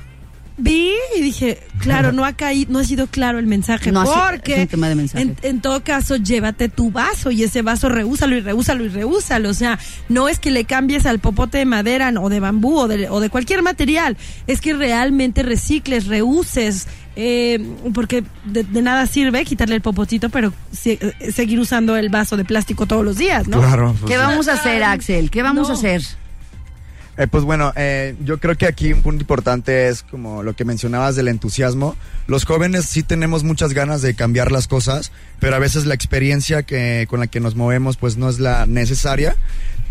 vi 0.58 0.92
y 1.16 1.22
dije, 1.22 1.58
claro, 1.80 2.12
no 2.12 2.24
ha 2.24 2.34
caído, 2.34 2.72
no 2.72 2.78
ha 2.78 2.84
sido 2.84 3.06
claro 3.06 3.38
el 3.38 3.46
mensaje. 3.46 3.90
No 3.92 4.04
porque 4.04 4.54
es 4.54 4.60
un 4.60 4.66
tema 4.68 4.88
de 4.88 4.94
mensaje. 4.94 5.22
En, 5.22 5.36
en 5.42 5.60
todo 5.60 5.82
caso, 5.82 6.16
llévate 6.16 6.68
tu 6.68 6.90
vaso 6.90 7.30
y 7.30 7.42
ese 7.42 7.62
vaso 7.62 7.88
reúsalo 7.88 8.36
y 8.36 8.40
reúsalo 8.40 8.84
y 8.84 8.88
reúsalo. 8.88 9.48
O 9.50 9.54
sea, 9.54 9.78
no 10.08 10.28
es 10.28 10.38
que 10.38 10.50
le 10.50 10.64
cambies 10.64 11.06
al 11.06 11.18
popote 11.18 11.58
de 11.58 11.64
madera 11.64 12.12
o 12.20 12.28
de 12.28 12.40
bambú 12.40 12.76
o 12.78 12.88
de, 12.88 13.08
o 13.08 13.20
de 13.20 13.30
cualquier 13.30 13.62
material. 13.62 14.16
Es 14.46 14.60
que 14.60 14.74
realmente 14.74 15.42
recicles, 15.42 16.06
reuses. 16.06 16.86
eh, 17.16 17.58
porque 17.92 18.24
de, 18.44 18.64
de 18.64 18.82
nada 18.82 19.06
sirve 19.06 19.44
quitarle 19.44 19.74
el 19.74 19.82
popotito, 19.82 20.30
pero 20.30 20.52
se- 20.72 20.98
eh, 21.20 21.32
seguir 21.32 21.58
usando 21.60 21.96
el 21.96 22.08
vaso 22.08 22.36
de 22.36 22.44
plástico 22.44 22.86
todos 22.86 23.04
los 23.04 23.16
días, 23.18 23.48
¿no? 23.48 23.58
Claro. 23.60 23.94
pues, 24.00 24.10
¿Qué 24.10 24.16
vamos 24.16 24.48
a 24.48 24.54
hacer, 24.54 24.82
Axel? 24.82 25.30
¿Qué 25.30 25.42
vamos 25.42 25.68
No. 25.68 25.74
a 25.74 25.76
hacer? 25.76 26.02
Eh, 27.18 27.26
pues 27.26 27.44
bueno, 27.44 27.72
eh, 27.76 28.14
yo 28.24 28.38
creo 28.38 28.56
que 28.56 28.66
aquí 28.66 28.92
un 28.92 29.02
punto 29.02 29.22
importante 29.22 29.88
es 29.88 30.02
como 30.02 30.42
lo 30.42 30.54
que 30.54 30.64
mencionabas 30.64 31.14
del 31.14 31.28
entusiasmo. 31.28 31.94
Los 32.26 32.44
jóvenes 32.44 32.86
sí 32.86 33.02
tenemos 33.02 33.44
muchas 33.44 33.74
ganas 33.74 34.00
de 34.00 34.14
cambiar 34.14 34.50
las 34.50 34.66
cosas, 34.66 35.12
pero 35.38 35.54
a 35.56 35.58
veces 35.58 35.84
la 35.84 35.94
experiencia 35.94 36.62
que, 36.62 37.06
con 37.10 37.20
la 37.20 37.26
que 37.26 37.40
nos 37.40 37.54
movemos 37.54 37.98
pues 37.98 38.16
no 38.16 38.30
es 38.30 38.38
la 38.38 38.66
necesaria. 38.66 39.36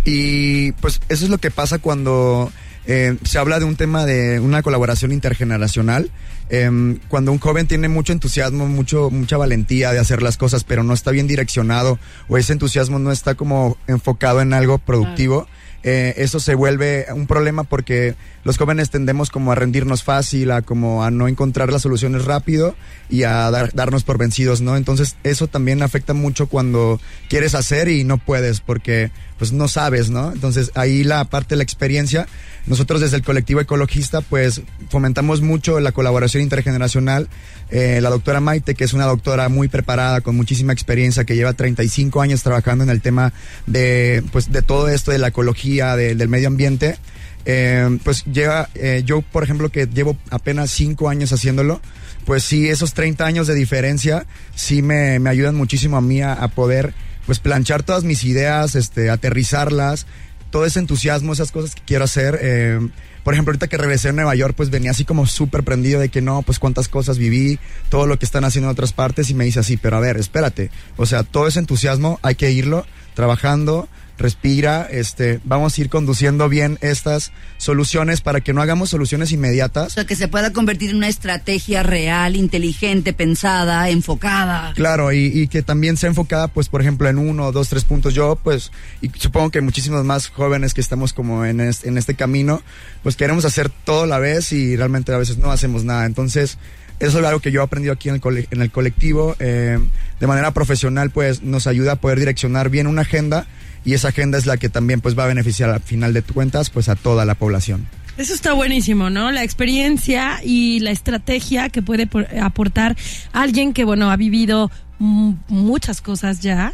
Y 0.03 0.71
pues 0.73 0.99
eso 1.09 1.25
es 1.25 1.29
lo 1.29 1.37
que 1.37 1.51
pasa 1.51 1.77
cuando 1.77 2.51
eh, 2.87 3.15
se 3.23 3.37
habla 3.37 3.59
de 3.59 3.65
un 3.65 3.75
tema 3.75 4.05
de 4.05 4.39
una 4.39 4.63
colaboración 4.63 5.11
intergeneracional. 5.11 6.09
Em, 6.49 6.99
cuando 7.07 7.31
un 7.31 7.39
joven 7.39 7.67
tiene 7.67 7.87
mucho 7.87 8.11
entusiasmo, 8.11 8.67
mucho, 8.67 9.09
mucha 9.09 9.37
valentía 9.37 9.93
de 9.93 9.99
hacer 9.99 10.21
las 10.21 10.37
cosas, 10.37 10.63
pero 10.63 10.83
no 10.83 10.93
está 10.93 11.11
bien 11.11 11.27
direccionado 11.27 11.99
o 12.27 12.37
ese 12.37 12.53
entusiasmo 12.53 12.99
no 12.99 13.11
está 13.11 13.35
como 13.35 13.77
enfocado 13.87 14.41
en 14.41 14.53
algo 14.53 14.77
productivo, 14.79 15.47
eh, 15.83 16.13
eso 16.17 16.39
se 16.39 16.55
vuelve 16.55 17.05
un 17.13 17.25
problema 17.27 17.63
porque 17.63 18.15
los 18.43 18.57
jóvenes 18.57 18.89
tendemos 18.89 19.29
como 19.29 19.51
a 19.51 19.55
rendirnos 19.55 20.03
fácil, 20.03 20.51
a 20.51 20.61
como 20.61 21.03
a 21.03 21.11
no 21.11 21.27
encontrar 21.27 21.71
las 21.71 21.81
soluciones 21.81 22.25
rápido 22.25 22.75
y 23.09 23.23
a 23.23 23.49
dar- 23.51 23.73
darnos 23.73 24.03
por 24.03 24.17
vencidos, 24.17 24.61
¿no? 24.61 24.77
Entonces 24.77 25.15
eso 25.23 25.47
también 25.47 25.81
afecta 25.81 26.13
mucho 26.13 26.47
cuando 26.47 26.99
quieres 27.29 27.55
hacer 27.55 27.87
y 27.87 28.03
no 28.03 28.17
puedes 28.17 28.61
porque 28.61 29.11
pues 29.41 29.53
no 29.53 29.67
sabes, 29.67 30.11
¿no? 30.11 30.31
Entonces 30.31 30.69
ahí 30.75 31.03
la 31.03 31.23
parte 31.25 31.55
de 31.55 31.55
la 31.57 31.63
experiencia, 31.63 32.27
nosotros 32.67 33.01
desde 33.01 33.17
el 33.17 33.23
colectivo 33.23 33.59
ecologista 33.59 34.21
pues 34.21 34.61
fomentamos 34.91 35.41
mucho 35.41 35.79
la 35.79 35.91
colaboración 35.93 36.43
intergeneracional. 36.43 37.27
Eh, 37.71 38.01
la 38.03 38.11
doctora 38.11 38.39
Maite, 38.39 38.75
que 38.75 38.83
es 38.83 38.93
una 38.93 39.05
doctora 39.05 39.49
muy 39.49 39.67
preparada, 39.67 40.21
con 40.21 40.35
muchísima 40.35 40.73
experiencia, 40.73 41.23
que 41.23 41.35
lleva 41.35 41.53
35 41.53 42.21
años 42.21 42.43
trabajando 42.43 42.83
en 42.83 42.91
el 42.91 43.01
tema 43.01 43.33
de, 43.65 44.21
pues, 44.31 44.51
de 44.51 44.61
todo 44.61 44.89
esto 44.89 45.09
de 45.09 45.17
la 45.17 45.29
ecología, 45.29 45.95
de- 45.95 46.13
del 46.13 46.29
medio 46.29 46.47
ambiente. 46.47 46.99
eh, 47.43 47.97
pues 48.03 48.23
lleva, 48.25 48.69
eh, 48.75 49.01
yo 49.03 49.23
por 49.23 49.43
ejemplo 49.43 49.69
que 49.69 49.87
llevo 49.87 50.15
apenas 50.29 50.69
cinco 50.69 51.09
años 51.09 51.33
haciéndolo, 51.33 51.81
pues 52.25 52.43
sí, 52.43 52.69
esos 52.69 52.93
30 52.93 53.25
años 53.25 53.47
de 53.47 53.55
diferencia 53.55 54.27
sí 54.53 54.83
me, 54.83 55.17
me 55.17 55.31
ayudan 55.31 55.55
muchísimo 55.55 55.97
a 55.97 56.01
mí 56.01 56.21
a 56.21 56.35
poder 56.49 56.93
pues 57.25 57.39
planchar 57.39 57.83
todas 57.83 58.03
mis 58.03 58.23
ideas, 58.23 58.75
este, 58.75 59.09
aterrizarlas, 59.09 60.05
todo 60.49 60.65
ese 60.65 60.79
entusiasmo, 60.79 61.33
esas 61.33 61.51
cosas 61.51 61.75
que 61.75 61.81
quiero 61.85 62.03
hacer. 62.03 62.39
eh, 62.41 62.79
por 63.23 63.33
ejemplo, 63.35 63.51
ahorita 63.51 63.67
que 63.67 63.77
regresé 63.77 64.09
a 64.09 64.13
Nueva 64.13 64.33
York, 64.33 64.55
pues 64.57 64.69
venía 64.69 64.91
así 64.91 65.05
como 65.05 65.27
súper 65.27 65.63
prendido 65.63 65.99
de 65.99 66.09
que 66.09 66.21
no, 66.21 66.41
pues 66.41 66.57
cuántas 66.57 66.87
cosas 66.87 67.17
viví, 67.17 67.59
todo 67.89 68.07
lo 68.07 68.17
que 68.17 68.25
están 68.25 68.45
haciendo 68.45 68.69
en 68.69 68.73
otras 68.73 68.93
partes 68.93 69.29
y 69.29 69.35
me 69.35 69.45
dice 69.45 69.59
así, 69.59 69.77
pero 69.77 69.97
a 69.97 69.99
ver, 69.99 70.17
espérate, 70.17 70.71
o 70.97 71.05
sea, 71.05 71.23
todo 71.23 71.47
ese 71.47 71.59
entusiasmo 71.59 72.19
hay 72.23 72.35
que 72.35 72.51
irlo 72.51 72.85
trabajando, 73.13 73.87
respira, 74.21 74.87
este, 74.89 75.39
vamos 75.43 75.77
a 75.77 75.81
ir 75.81 75.89
conduciendo 75.89 76.47
bien 76.49 76.77
estas 76.81 77.31
soluciones 77.57 78.21
para 78.21 78.41
que 78.41 78.53
no 78.53 78.61
hagamos 78.61 78.89
soluciones 78.89 79.31
O 79.31 79.35
inmediatas. 79.35 79.93
sea, 79.93 80.05
que 80.05 80.15
se 80.15 80.27
pueda 80.27 80.53
convertir 80.53 80.89
en 80.91 80.97
una 80.97 81.07
estrategia 81.07 81.83
real, 81.83 82.35
inteligente, 82.35 83.13
pensada, 83.13 83.89
enfocada. 83.89 84.73
Claro, 84.75 85.11
y, 85.11 85.25
y 85.25 85.47
que 85.47 85.61
también 85.61 85.97
sea 85.97 86.09
enfocada, 86.09 86.47
pues, 86.47 86.69
por 86.69 86.81
ejemplo, 86.81 87.09
en 87.09 87.17
uno, 87.17 87.51
dos, 87.51 87.69
tres 87.69 87.83
puntos. 87.83 88.13
Yo, 88.13 88.35
pues, 88.41 88.71
y 89.01 89.09
supongo 89.17 89.49
que 89.51 89.61
muchísimos 89.61 90.05
más 90.05 90.27
jóvenes 90.29 90.73
que 90.73 90.81
estamos 90.81 91.13
como 91.13 91.45
en, 91.45 91.59
es- 91.61 91.83
en 91.85 91.97
este 91.97 92.15
camino, 92.15 92.61
pues 93.03 93.15
queremos 93.15 93.45
hacer 93.45 93.69
todo 93.69 94.03
a 94.03 94.07
la 94.07 94.19
vez 94.19 94.51
y 94.51 94.75
realmente 94.75 95.13
a 95.13 95.17
veces 95.17 95.37
no 95.37 95.51
hacemos 95.51 95.83
nada. 95.83 96.05
Entonces, 96.05 96.57
eso 96.99 97.19
es 97.19 97.25
algo 97.25 97.39
que 97.39 97.51
yo 97.51 97.61
he 97.61 97.63
aprendido 97.63 97.93
aquí 97.93 98.09
en 98.09 98.15
el, 98.15 98.21
cole- 98.21 98.47
en 98.51 98.61
el 98.61 98.71
colectivo. 98.71 99.35
eh, 99.39 99.79
de 100.19 100.27
manera 100.27 100.51
profesional, 100.51 101.09
pues, 101.09 101.41
nos 101.41 101.65
ayuda 101.65 101.93
a 101.93 101.95
poder 101.95 102.19
direccionar 102.19 102.69
bien 102.69 102.85
una 102.85 103.01
agenda 103.01 103.47
y 103.85 103.93
esa 103.93 104.09
agenda 104.09 104.37
es 104.37 104.45
la 104.45 104.57
que 104.57 104.69
también, 104.69 105.01
pues, 105.01 105.17
va 105.17 105.23
a 105.23 105.27
beneficiar 105.27 105.69
al 105.69 105.81
final 105.81 106.13
de 106.13 106.21
cuentas, 106.21 106.69
pues, 106.69 106.89
a 106.89 106.95
toda 106.95 107.25
la 107.25 107.35
población. 107.35 107.87
Eso 108.17 108.33
está 108.33 108.53
buenísimo, 108.53 109.09
¿no? 109.09 109.31
La 109.31 109.43
experiencia 109.43 110.39
y 110.43 110.79
la 110.81 110.91
estrategia 110.91 111.69
que 111.69 111.81
puede 111.81 112.07
por- 112.07 112.27
aportar 112.39 112.95
alguien 113.31 113.73
que, 113.73 113.83
bueno, 113.85 114.11
ha 114.11 114.17
vivido 114.17 114.69
muchas 114.99 116.01
cosas 116.01 116.41
ya 116.41 116.73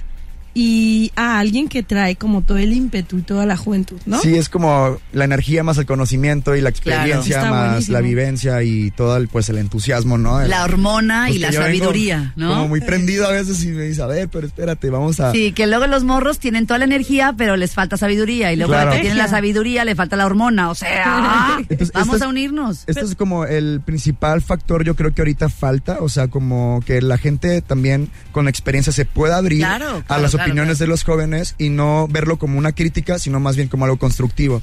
y 0.60 1.12
a 1.16 1.38
alguien 1.38 1.68
que 1.68 1.84
trae 1.84 2.16
como 2.16 2.42
todo 2.42 2.58
el 2.58 2.74
ímpetu 2.74 3.20
y 3.20 3.22
toda 3.22 3.46
la 3.46 3.56
juventud, 3.58 3.98
¿no? 4.08 4.20
Sí, 4.20 4.34
es 4.36 4.50
como 4.50 4.98
la 5.14 5.26
energía 5.26 5.64
más 5.64 5.78
el 5.78 5.86
conocimiento 5.86 6.56
y 6.56 6.62
la 6.62 6.70
experiencia 6.70 7.46
más 7.46 7.68
buenísimo. 7.70 7.94
la 7.94 8.02
vivencia 8.02 8.64
y 8.64 8.90
todo 8.90 9.16
el, 9.18 9.28
pues 9.28 9.50
el 9.50 9.60
entusiasmo, 9.60 10.18
¿no? 10.18 10.42
La 10.48 10.64
hormona 10.64 11.26
Pues 11.28 11.36
y 11.36 11.40
que 11.42 11.46
la 11.46 11.52
sabiduría, 11.52 12.34
¿no? 12.36 12.50
Como 12.50 12.68
muy 12.70 12.82
prendido 12.82 13.28
a 13.28 13.32
veces 13.32 13.64
y 13.64 13.68
me 13.68 13.84
dice, 13.84 14.02
a 14.02 14.08
ver, 14.08 14.30
pero 14.30 14.48
espérate, 14.48 14.90
vamos 14.90 15.20
a... 15.20 15.32
Sí, 15.32 15.52
que 15.52 15.68
luego 15.68 15.86
los 15.86 16.04
morros 16.04 16.40
tienen 16.40 16.66
toda 16.66 16.80
la 16.80 16.86
energía, 16.86 17.36
pero 17.38 17.56
les 17.56 17.74
falta 17.76 17.96
sabiduría. 17.96 18.52
Y 18.52 18.56
luego 18.56 18.72
Claro. 18.74 18.88
los 18.88 18.96
que 18.96 19.02
tienen 19.02 19.20
la 19.20 19.28
sabiduría, 19.28 19.86
le 19.86 19.94
falta 19.94 20.16
la 20.16 20.26
hormona. 20.26 20.72
O 20.72 20.76
sea, 20.76 21.58
Entonces, 21.70 21.92
vamos 21.94 22.16
a 22.22 22.26
es- 22.26 22.30
unirnos. 22.32 22.84
Esto 22.88 23.06
es 23.06 23.14
como 23.14 23.46
el 23.46 23.82
principal 23.86 24.42
factor, 24.42 24.84
yo 24.84 24.96
creo 24.96 25.14
que 25.14 25.22
ahorita 25.22 25.50
falta, 25.50 25.98
o 26.02 26.10
sea, 26.10 26.30
como 26.30 26.82
que 26.84 27.00
la 27.04 27.20
gente 27.20 27.62
también 27.62 28.10
con 28.32 28.46
la 28.46 28.50
experiencia 28.50 28.92
se 28.92 29.06
pueda 29.06 29.38
abrir 29.38 29.60
Claro, 29.60 30.04
a 30.08 30.18
las 30.18 30.32
claro, 30.32 30.47
opiniones 30.48 30.80
de 30.80 30.88
los 30.88 31.04
jóvenes 31.04 31.56
y 31.58 31.70
no 31.70 32.08
verlo 32.08 32.38
como 32.38 32.58
una 32.58 32.74
crítica, 32.74 33.20
sino 33.20 33.40
más 33.40 33.56
bien 33.56 33.68
como 33.68 33.86
algo 33.86 33.98
constructivo. 33.98 34.62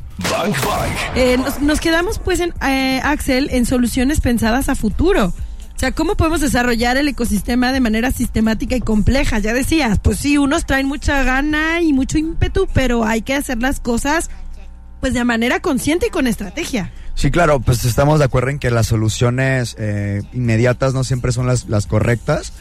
Eh, 1.15 1.37
nos, 1.39 1.61
nos 1.61 1.81
quedamos 1.81 2.19
pues 2.19 2.41
en 2.41 2.55
eh, 2.67 3.01
Axel 3.05 3.49
en 3.51 3.67
soluciones 3.67 4.21
pensadas 4.21 4.69
a 4.69 4.75
futuro. 4.75 5.33
O 5.75 5.79
sea, 5.79 5.91
¿cómo 5.93 6.17
podemos 6.17 6.41
desarrollar 6.41 6.97
el 6.97 7.09
ecosistema 7.09 7.73
de 7.73 7.81
manera 7.81 8.13
sistemática 8.13 8.77
y 8.77 8.81
compleja? 8.81 9.41
Ya 9.41 9.53
decías, 9.53 9.99
pues 9.99 10.19
sí, 10.19 10.39
unos 10.39 10.67
traen 10.67 10.87
mucha 10.87 11.25
gana 11.25 11.81
y 11.81 11.93
mucho 11.93 12.17
ímpetu, 12.17 12.69
pero 12.73 13.05
hay 13.05 13.23
que 13.23 13.35
hacer 13.35 13.61
las 13.61 13.81
cosas 13.81 14.31
pues 15.01 15.13
de 15.13 15.25
manera 15.25 15.61
consciente 15.61 16.07
y 16.07 16.11
con 16.11 16.27
estrategia. 16.27 16.93
Sí, 17.15 17.31
claro, 17.31 17.61
pues 17.61 17.85
estamos 17.85 18.21
de 18.21 18.25
acuerdo 18.25 18.51
en 18.51 18.59
que 18.59 18.71
las 18.71 18.87
soluciones 18.87 19.77
eh, 19.79 20.23
inmediatas 20.33 20.95
no 20.95 21.05
siempre 21.05 21.31
son 21.33 21.47
las, 21.47 21.69
las 21.69 21.87
correctas. 21.87 22.53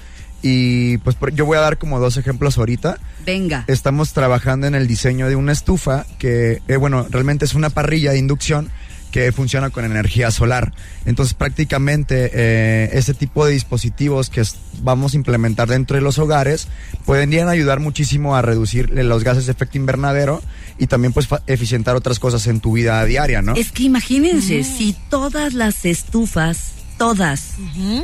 Y 0.44 0.98
pues 1.00 1.16
por- 1.16 1.34
yo 1.34 1.46
voy 1.46 1.58
a 1.58 1.62
dar 1.62 1.78
como 1.78 2.00
dos 2.00 2.18
ejemplos 2.18 2.58
ahorita. 2.58 2.98
Venga. 3.26 3.64
Estamos 3.68 4.14
trabajando 4.14 4.68
en 4.68 4.76
el 4.76 4.88
diseño 4.88 5.28
de 5.30 5.36
una 5.38 5.54
estufa 5.54 6.06
que, 6.20 6.62
eh, 6.68 6.76
bueno, 6.76 7.08
realmente 7.10 7.46
es 7.46 7.54
una 7.56 7.70
parrilla 7.70 8.12
de 8.12 8.20
inducción 8.20 8.70
que 9.12 9.32
funciona 9.32 9.70
con 9.70 9.86
energía 9.86 10.32
solar. 10.32 10.74
Entonces 11.06 11.36
prácticamente 11.36 12.32
eh, 12.34 12.90
ese 12.94 13.14
tipo 13.14 13.46
de 13.46 13.54
dispositivos 13.54 14.30
que 14.32 14.42
vamos 14.82 15.14
a 15.14 15.18
implementar 15.18 15.68
dentro 15.70 15.96
de 15.96 16.02
los 16.02 16.18
hogares 16.18 16.68
podrían 17.06 17.48
ayudar 17.48 17.80
muchísimo 17.80 18.36
a 18.36 18.42
reducir 18.42 18.90
los 18.90 19.24
gases 19.24 19.46
de 19.46 19.52
efecto 19.52 19.78
invernadero 19.78 20.42
y 20.80 20.88
también 20.88 21.14
pues 21.14 21.28
eficientar 21.46 21.96
otras 21.96 22.18
cosas 22.20 22.48
en 22.48 22.60
tu 22.60 22.74
vida 22.74 23.06
diaria, 23.06 23.44
¿no? 23.44 23.54
Es 23.56 23.72
que 23.72 23.84
imagínense, 23.84 24.64
si 24.64 24.96
todas 25.12 25.54
las 25.54 25.86
estufas, 25.86 26.72
todas, 27.04 27.56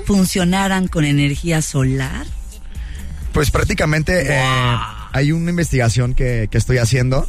funcionaran 0.04 0.90
con 0.90 1.06
energía 1.06 1.62
solar. 1.62 2.26
Pues 3.32 3.50
prácticamente 3.50 4.34
eh, 4.34 4.42
hay 5.14 5.32
una 5.32 5.52
investigación 5.52 6.14
que, 6.14 6.50
que 6.52 6.58
estoy 6.58 6.80
haciendo 6.80 7.26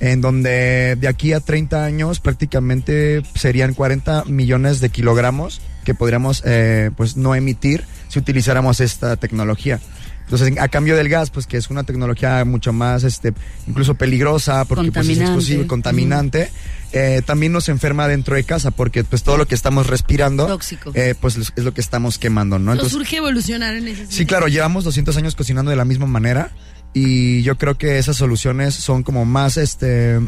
en 0.00 0.20
donde 0.20 0.96
de 0.96 1.08
aquí 1.08 1.32
a 1.32 1.40
30 1.40 1.82
años 1.82 2.20
prácticamente 2.20 3.22
serían 3.34 3.72
40 3.72 4.24
millones 4.26 4.80
de 4.80 4.90
kilogramos 4.90 5.62
que 5.86 5.94
podríamos 5.94 6.42
eh, 6.44 6.90
pues 6.94 7.16
no 7.16 7.34
emitir 7.34 7.86
si 8.08 8.18
utilizáramos 8.18 8.80
esta 8.80 9.16
tecnología. 9.16 9.80
Entonces, 10.24 10.58
a 10.58 10.68
cambio 10.68 10.94
del 10.96 11.08
gas, 11.08 11.30
pues 11.30 11.46
que 11.46 11.56
es 11.56 11.70
una 11.70 11.84
tecnología 11.84 12.44
mucho 12.44 12.72
más, 12.72 13.04
este, 13.04 13.32
incluso 13.66 13.94
peligrosa, 13.94 14.64
porque 14.66 14.90
pues, 14.90 15.08
es 15.08 15.50
y 15.50 15.64
contaminante, 15.66 16.50
eh, 16.92 17.22
también 17.24 17.52
nos 17.52 17.68
enferma 17.68 18.06
dentro 18.08 18.36
de 18.36 18.44
casa, 18.44 18.70
porque 18.70 19.04
pues 19.04 19.22
todo 19.22 19.36
lo 19.36 19.46
que 19.48 19.54
estamos 19.54 19.86
respirando, 19.86 20.46
Tóxico. 20.46 20.90
eh, 20.94 21.14
pues 21.20 21.36
es 21.36 21.52
lo 21.64 21.74
que 21.74 21.80
estamos 21.80 22.18
quemando, 22.18 22.58
¿no? 22.58 22.66
Nos 22.66 22.74
Entonces, 22.84 22.98
urge 23.00 23.16
evolucionar 23.16 23.74
en 23.76 23.88
ese 23.88 24.06
Sí, 24.08 24.26
claro, 24.26 24.48
llevamos 24.48 24.84
200 24.84 25.16
años 25.16 25.34
cocinando 25.34 25.70
de 25.70 25.76
la 25.76 25.84
misma 25.84 26.06
manera 26.06 26.50
y 26.92 27.42
yo 27.42 27.56
creo 27.58 27.76
que 27.76 27.98
esas 27.98 28.16
soluciones 28.16 28.74
son 28.74 29.02
como 29.02 29.24
más, 29.24 29.56
este, 29.56 30.20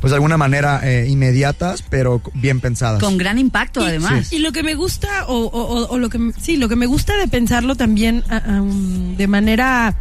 pues 0.00 0.10
de 0.12 0.14
alguna 0.14 0.36
manera 0.36 0.80
eh, 0.84 1.06
inmediatas, 1.08 1.82
pero 1.82 2.22
bien 2.34 2.60
pensadas. 2.60 3.00
Con 3.02 3.18
gran 3.18 3.36
impacto, 3.38 3.80
Y- 3.80 3.84
además. 3.88 4.32
Y 4.32 4.38
lo 4.38 4.52
que 4.52 4.62
me 4.62 4.76
gusta, 4.76 5.26
o, 5.26 5.34
o- 5.38 5.48
o- 5.80 5.86
o 5.88 5.98
lo 5.98 6.08
que 6.10 6.30
sí, 6.40 6.56
lo 6.56 6.68
que 6.68 6.76
me 6.76 6.86
gusta 6.86 7.16
de 7.16 7.26
pensarlo 7.26 7.74
también 7.74 8.22
ah, 8.30 8.42
um, 8.60 9.16
de 9.16 9.26
manera, 9.26 9.96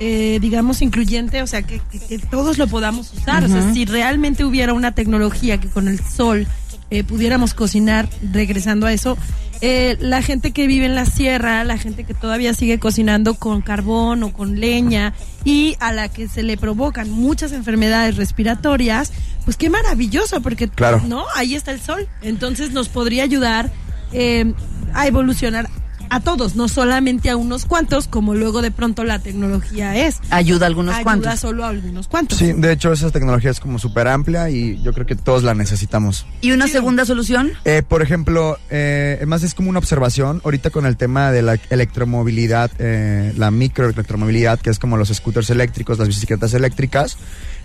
eh, 0.00 0.38
digamos, 0.40 0.82
incluyente, 0.82 1.42
o 1.42 1.46
sea, 1.46 1.62
que, 1.62 1.80
que- 1.90 2.00
que 2.00 2.18
todos 2.18 2.58
lo 2.58 2.66
podamos 2.66 3.12
usar. 3.12 3.44
O 3.44 3.48
sea, 3.48 3.72
si 3.72 3.84
realmente 3.84 4.44
hubiera 4.44 4.72
una 4.72 4.92
tecnología 4.94 5.58
que 5.60 5.68
con 5.68 5.88
el 5.88 6.00
sol 6.00 6.46
eh, 6.90 7.02
pudiéramos 7.04 7.54
cocinar, 7.54 8.08
regresando 8.32 8.86
a 8.86 8.92
eso, 8.92 9.16
eh, 9.60 9.96
la 10.00 10.20
gente 10.20 10.50
que 10.52 10.66
vive 10.66 10.84
en 10.86 10.94
la 10.94 11.06
sierra, 11.06 11.64
la 11.64 11.78
gente 11.78 12.04
que 12.04 12.12
todavía 12.12 12.52
sigue 12.54 12.78
cocinando 12.78 13.34
con 13.34 13.62
carbón 13.62 14.22
o 14.22 14.32
con 14.32 14.60
leña 14.60 15.14
y 15.44 15.76
a 15.80 15.92
la 15.92 16.08
que 16.08 16.28
se 16.28 16.42
le 16.42 16.56
provocan 16.56 17.10
muchas 17.10 17.52
enfermedades 17.52 18.16
respiratorias, 18.16 19.12
pues 19.44 19.56
qué 19.56 19.70
maravilloso, 19.70 20.40
porque 20.42 20.68
Claro. 20.68 21.00
no, 21.06 21.24
ahí 21.34 21.54
está 21.54 21.70
el 21.70 21.80
sol. 21.80 22.06
Entonces 22.20 22.72
nos 22.72 22.88
podría 22.88 23.22
ayudar 23.22 23.72
eh, 24.12 24.52
a 24.92 25.06
evolucionar 25.06 25.68
a 26.10 26.20
todos, 26.20 26.56
no 26.56 26.68
solamente 26.68 27.30
a 27.30 27.36
unos 27.36 27.64
cuantos, 27.66 28.08
como 28.08 28.34
luego 28.34 28.62
de 28.62 28.70
pronto 28.70 29.04
la 29.04 29.18
tecnología 29.18 29.96
es. 29.96 30.20
Ayuda 30.30 30.66
a 30.66 30.68
algunos 30.68 30.94
Ayuda 30.94 31.04
cuantos. 31.04 31.40
solo 31.40 31.64
a 31.64 31.68
algunos 31.68 32.08
cuantos. 32.08 32.38
Sí, 32.38 32.52
de 32.52 32.72
hecho 32.72 32.92
esa 32.92 33.10
tecnología 33.10 33.50
es 33.50 33.60
como 33.60 33.78
súper 33.78 34.08
amplia 34.08 34.50
y 34.50 34.80
yo 34.82 34.92
creo 34.92 35.06
que 35.06 35.16
todos 35.16 35.42
la 35.42 35.54
necesitamos. 35.54 36.26
¿Y 36.40 36.52
una 36.52 36.68
segunda 36.68 37.04
solución? 37.04 37.52
Eh, 37.64 37.82
por 37.86 38.02
ejemplo, 38.02 38.58
eh, 38.70 39.14
además 39.18 39.42
es 39.42 39.54
como 39.54 39.70
una 39.70 39.78
observación, 39.78 40.40
ahorita 40.44 40.70
con 40.70 40.86
el 40.86 40.96
tema 40.96 41.30
de 41.30 41.42
la 41.42 41.58
electromovilidad, 41.70 42.70
eh, 42.78 43.32
la 43.36 43.50
microelectromovilidad, 43.50 44.58
que 44.60 44.70
es 44.70 44.78
como 44.78 44.96
los 44.96 45.08
scooters 45.08 45.50
eléctricos, 45.50 45.98
las 45.98 46.08
bicicletas 46.08 46.54
eléctricas, 46.54 47.16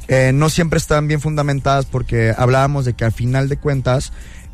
eh, 0.08 0.32
no 0.34 0.50
siempre 0.50 0.78
están 0.78 1.08
bien 1.08 1.22
fundamentadas 1.22 1.86
porque 1.86 2.34
hablábamos 2.36 2.84
de 2.86 2.94
que 2.94 3.06
al 3.06 3.12
final 3.12 3.48
de 3.48 3.58
cuentas 3.58 4.12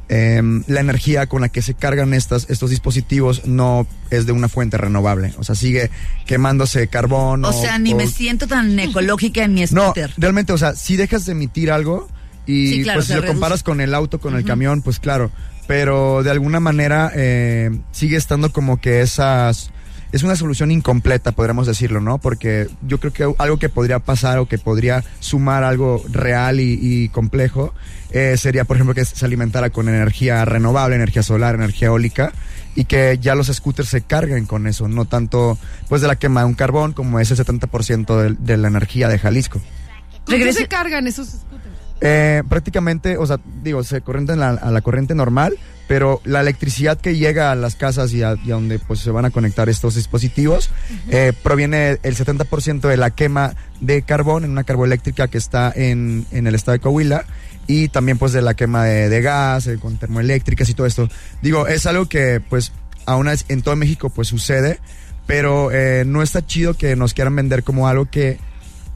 eh, 0.10 0.42
la 0.68 0.80
energía 0.80 1.28
con 1.28 1.42
la 1.42 1.50
que 1.50 1.62
se 1.62 1.74
cargan 1.74 2.14
estas, 2.14 2.48
estos 2.50 2.70
dispositivos 2.70 3.46
no 3.46 3.88
es 4.12 4.26
de 4.26 4.32
una 4.32 4.48
fuente 4.50 4.78
renovable, 4.78 5.34
o 5.38 5.44
sea, 5.44 5.56
sigue 5.56 5.90
quemándose 6.26 6.88
carbón. 6.88 7.44
O 7.46 7.54
sea, 7.54 7.78
ni 7.80 7.94
o- 7.94 7.98
me 7.98 8.08
siento 8.08 8.48
tan 8.48 8.78
ecológica 8.80 9.44
en 9.44 9.54
mi 9.56 9.62
no, 9.72 9.82
scooter. 9.84 10.14
realmente, 10.18 10.54
o 10.54 10.58
sea, 10.58 10.76
si 10.76 10.96
dejas 10.96 11.26
de 11.26 11.32
emitir 11.34 11.72
algo 11.72 12.08
y 12.46 12.68
Sí, 12.70 12.84
claro, 12.84 12.98
pues 13.00 13.08
si 13.08 13.14
lo 13.14 13.22
reduce. 13.22 13.34
comparas 13.34 13.64
con 13.64 13.82
el 13.82 13.94
auto, 13.96 14.20
con 14.20 14.36
el 14.36 14.46
camión, 14.46 14.82
pues 14.84 15.00
claro, 15.00 15.32
pero 15.68 16.22
de 16.22 16.30
alguna 16.30 16.60
manera 16.60 17.12
eh, 17.16 17.72
sigue 17.92 18.18
estando 18.18 18.52
como 18.54 18.80
que 18.80 19.02
esas 19.02 19.72
es 20.16 20.24
una 20.24 20.38
solución 20.38 20.72
incompleta, 20.72 21.34
podríamos 21.34 21.68
decirlo, 21.68 22.00
¿no? 22.00 22.20
Porque 22.20 22.70
yo 22.88 23.02
creo 23.02 23.12
que 23.12 23.36
algo 23.38 23.60
que 23.60 23.68
podría 23.68 24.00
pasar 24.00 24.38
o 24.38 24.48
que 24.48 24.58
podría 24.58 25.04
sumar 25.20 25.66
algo 25.66 26.02
real 26.10 26.62
y, 26.62 26.80
y 26.82 27.10
complejo 27.10 27.74
eh, 28.12 28.38
sería, 28.38 28.64
por 28.64 28.78
ejemplo, 28.78 28.96
que 28.96 29.04
se 29.04 29.26
alimentara 29.26 29.72
con 29.72 29.90
energía 29.90 30.46
renovable, 30.46 30.96
energía 30.96 31.22
solar, 31.22 31.56
energía 31.56 31.90
eólica 31.90 32.32
y 32.76 32.86
que 32.86 33.20
ya 33.20 33.36
los 33.36 33.48
scooters 33.48 33.90
se 33.90 34.04
carguen 34.04 34.46
con 34.46 34.68
eso, 34.68 34.88
no 34.88 35.04
tanto 35.04 35.58
pues 35.90 36.02
de 36.02 36.08
la 36.08 36.16
quema 36.16 36.42
de 36.42 36.46
un 36.46 36.54
carbón 36.54 36.94
como 36.94 37.20
ese 37.20 37.36
70% 37.36 38.16
de, 38.16 38.36
de 38.40 38.56
la 38.56 38.70
energía 38.70 39.10
de 39.10 39.20
Jalisco. 39.20 39.60
¿Con 40.26 40.38
qué 40.38 40.54
se 40.54 40.70
cargan 40.70 41.08
esos 41.08 41.28
scooters? 41.28 41.65
Eh, 42.02 42.44
prácticamente, 42.50 43.18
o 43.18 43.26
sea, 43.26 43.40
digo, 43.64 43.84
se 43.84 44.02
corriente 44.02 44.34
a 44.34 44.36
la 44.36 44.82
corriente 44.82 45.16
normal, 45.16 45.58
pero 45.88 46.22
la 46.24 46.42
electricidad 46.42 47.00
que 47.00 47.16
llega 47.16 47.52
a 47.52 47.56
las 47.56 47.76
casas 47.76 48.12
y 48.14 48.24
a, 48.24 48.36
donde 48.36 48.80
pues 48.80 49.00
se 49.00 49.12
van 49.12 49.26
a 49.26 49.30
conectar 49.30 49.70
estos 49.70 49.96
dispositivos 49.96 50.70
eh, 51.10 51.34
proviene 51.44 52.00
el 52.02 52.16
70% 52.16 52.82
de 52.82 52.98
la 52.98 53.12
quema 53.12 53.56
de 53.82 54.02
carbón 54.02 54.46
en 54.46 54.52
una 54.52 54.64
carboeléctrica 54.64 55.28
que 55.28 55.38
está 55.38 55.72
en, 55.76 56.26
en 56.32 56.48
el 56.48 56.56
estado 56.56 56.74
de 56.74 56.80
Coahuila 56.80 57.26
y 57.68 57.90
también 57.90 58.18
pues 58.18 58.34
de 58.34 58.42
la 58.42 58.54
quema 58.54 58.84
de, 58.86 59.22
gas 59.22 59.68
eh, 59.68 59.78
con 59.78 59.98
termoeléctricas 59.98 60.70
y 60.70 60.74
todo 60.74 60.88
esto. 60.88 61.10
Digo, 61.42 61.68
es 61.68 61.86
algo 61.86 62.08
que 62.08 62.42
pues 62.48 62.72
aún 63.06 63.28
en 63.28 63.62
todo 63.62 63.76
México 63.76 64.10
pues 64.10 64.28
sucede, 64.28 64.80
pero 65.28 65.72
eh, 65.72 66.04
no 66.06 66.22
está 66.22 66.46
chido 66.46 66.76
que 66.76 66.96
nos 66.96 67.14
quieran 67.14 67.36
vender 67.36 67.64
como 67.64 67.88
algo 67.88 68.06
que 68.06 68.40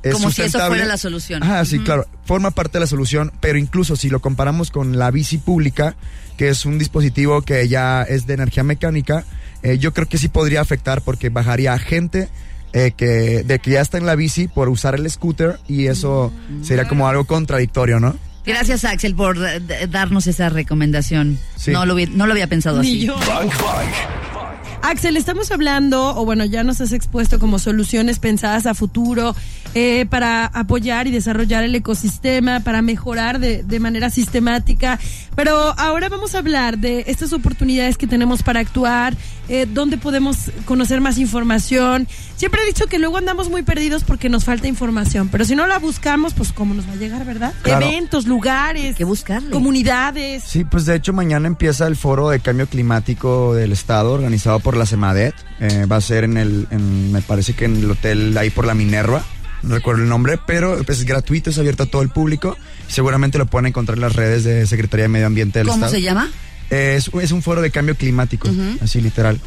es 0.03 0.13
como 0.13 0.31
si 0.31 0.43
eso 0.43 0.59
fuera 0.67 0.85
la 0.85 0.97
solución. 0.97 1.43
Ah, 1.43 1.63
sí, 1.65 1.79
claro, 1.79 2.07
forma 2.25 2.51
parte 2.51 2.73
de 2.73 2.81
la 2.81 2.87
solución, 2.87 3.31
pero 3.39 3.57
incluso 3.57 3.95
si 3.95 4.09
lo 4.09 4.21
comparamos 4.21 4.71
con 4.71 4.97
la 4.97 5.11
bici 5.11 5.37
pública, 5.37 5.95
que 6.37 6.49
es 6.49 6.65
un 6.65 6.77
dispositivo 6.77 7.41
que 7.41 7.67
ya 7.67 8.03
es 8.03 8.27
de 8.27 8.33
energía 8.35 8.63
mecánica, 8.63 9.25
eh, 9.61 9.77
yo 9.77 9.93
creo 9.93 10.07
que 10.07 10.17
sí 10.17 10.29
podría 10.29 10.61
afectar 10.61 11.01
porque 11.01 11.29
bajaría 11.29 11.77
gente 11.77 12.29
eh, 12.71 12.91
que, 12.95 13.43
de 13.43 13.59
que 13.59 13.71
ya 13.71 13.81
está 13.81 13.97
en 13.97 14.05
la 14.05 14.15
bici 14.15 14.47
por 14.47 14.69
usar 14.69 14.95
el 14.95 15.09
scooter 15.09 15.59
y 15.67 15.87
eso 15.87 16.31
sería 16.61 16.87
como 16.87 17.07
algo 17.07 17.25
contradictorio, 17.25 17.99
¿no? 17.99 18.15
Gracias, 18.45 18.85
Axel, 18.85 19.15
por 19.15 19.37
eh, 19.37 19.87
darnos 19.89 20.27
esa 20.27 20.49
recomendación. 20.49 21.37
No, 21.67 21.85
lo, 21.85 21.95
no 21.95 22.25
lo 22.25 22.31
había 22.31 22.47
pensado 22.47 22.79
así. 22.79 23.09
Axel, 24.81 25.17
estamos 25.17 25.51
hablando, 25.51 26.15
o 26.15 26.25
bueno, 26.25 26.45
ya 26.45 26.63
nos 26.63 26.79
has 26.81 26.93
expuesto 26.93 27.37
como 27.37 27.59
soluciones 27.59 28.17
pensadas 28.19 28.65
a 28.65 28.73
futuro 28.73 29.35
eh, 29.75 30.05
para 30.09 30.45
apoyar 30.45 31.05
y 31.05 31.11
desarrollar 31.11 31.63
el 31.63 31.75
ecosistema, 31.75 32.61
para 32.61 32.81
mejorar 32.81 33.39
de, 33.39 33.61
de, 33.63 33.79
manera 33.79 34.09
sistemática. 34.09 34.97
Pero 35.35 35.53
ahora 35.77 36.09
vamos 36.09 36.33
a 36.33 36.39
hablar 36.39 36.77
de 36.77 37.03
estas 37.07 37.33
oportunidades 37.33 37.97
que 37.97 38.07
tenemos 38.07 38.41
para 38.41 38.61
actuar, 38.61 39.15
eh, 39.49 39.65
dónde 39.67 39.97
podemos 39.97 40.51
conocer 40.65 41.01
más 41.01 41.17
información. 41.17 42.07
Siempre 42.37 42.61
he 42.61 42.65
dicho 42.67 42.85
que 42.87 42.99
luego 42.99 43.17
andamos 43.17 43.49
muy 43.49 43.63
perdidos 43.63 44.03
porque 44.03 44.29
nos 44.29 44.45
falta 44.45 44.67
información, 44.67 45.27
pero 45.29 45.43
si 45.43 45.55
no 45.55 45.67
la 45.67 45.79
buscamos, 45.79 46.33
pues 46.33 46.53
cómo 46.53 46.73
nos 46.73 46.87
va 46.87 46.93
a 46.93 46.95
llegar, 46.95 47.25
¿verdad? 47.25 47.53
Eventos, 47.65 48.25
lugares, 48.25 48.95
que 48.95 49.03
buscarle. 49.03 49.49
comunidades. 49.49 50.43
Sí, 50.43 50.63
pues 50.63 50.85
de 50.85 50.95
hecho 50.95 51.13
mañana 51.13 51.47
empieza 51.47 51.87
el 51.87 51.95
foro 51.95 52.29
de 52.29 52.39
cambio 52.39 52.67
climático 52.67 53.53
del 53.55 53.71
Estado 53.71 54.13
organizado 54.13 54.59
por 54.59 54.77
la 54.77 54.85
Semadet. 54.85 55.33
Eh, 55.59 55.85
va 55.85 55.97
a 55.97 56.01
ser 56.01 56.23
en 56.23 56.37
el, 56.37 56.67
me 56.71 57.21
parece 57.21 57.53
que 57.53 57.65
en 57.65 57.77
el 57.77 57.91
hotel 57.91 58.37
ahí 58.37 58.49
por 58.49 58.65
la 58.65 58.73
Minerva. 58.73 59.23
No 59.61 59.75
recuerdo 59.75 60.03
el 60.03 60.09
nombre, 60.09 60.39
pero 60.45 60.81
pues, 60.85 60.99
es 60.99 61.05
gratuito, 61.05 61.49
es 61.49 61.57
abierto 61.57 61.83
a 61.83 61.85
todo 61.85 62.01
el 62.01 62.09
público. 62.09 62.57
Seguramente 62.87 63.37
lo 63.37 63.45
pueden 63.45 63.65
encontrar 63.67 63.97
en 63.97 64.01
las 64.01 64.15
redes 64.15 64.43
de 64.43 64.65
Secretaría 64.67 65.03
de 65.03 65.09
Medio 65.09 65.27
Ambiente 65.27 65.59
del 65.59 65.67
¿Cómo 65.67 65.85
Estado. 65.85 65.91
se 65.91 66.01
llama? 66.01 66.29
Es, 66.69 67.09
es, 67.21 67.31
un 67.31 67.41
foro 67.41 67.61
de 67.61 67.71
cambio 67.71 67.95
climático, 67.95 68.49
así 68.81 69.01
literal. 69.01 69.39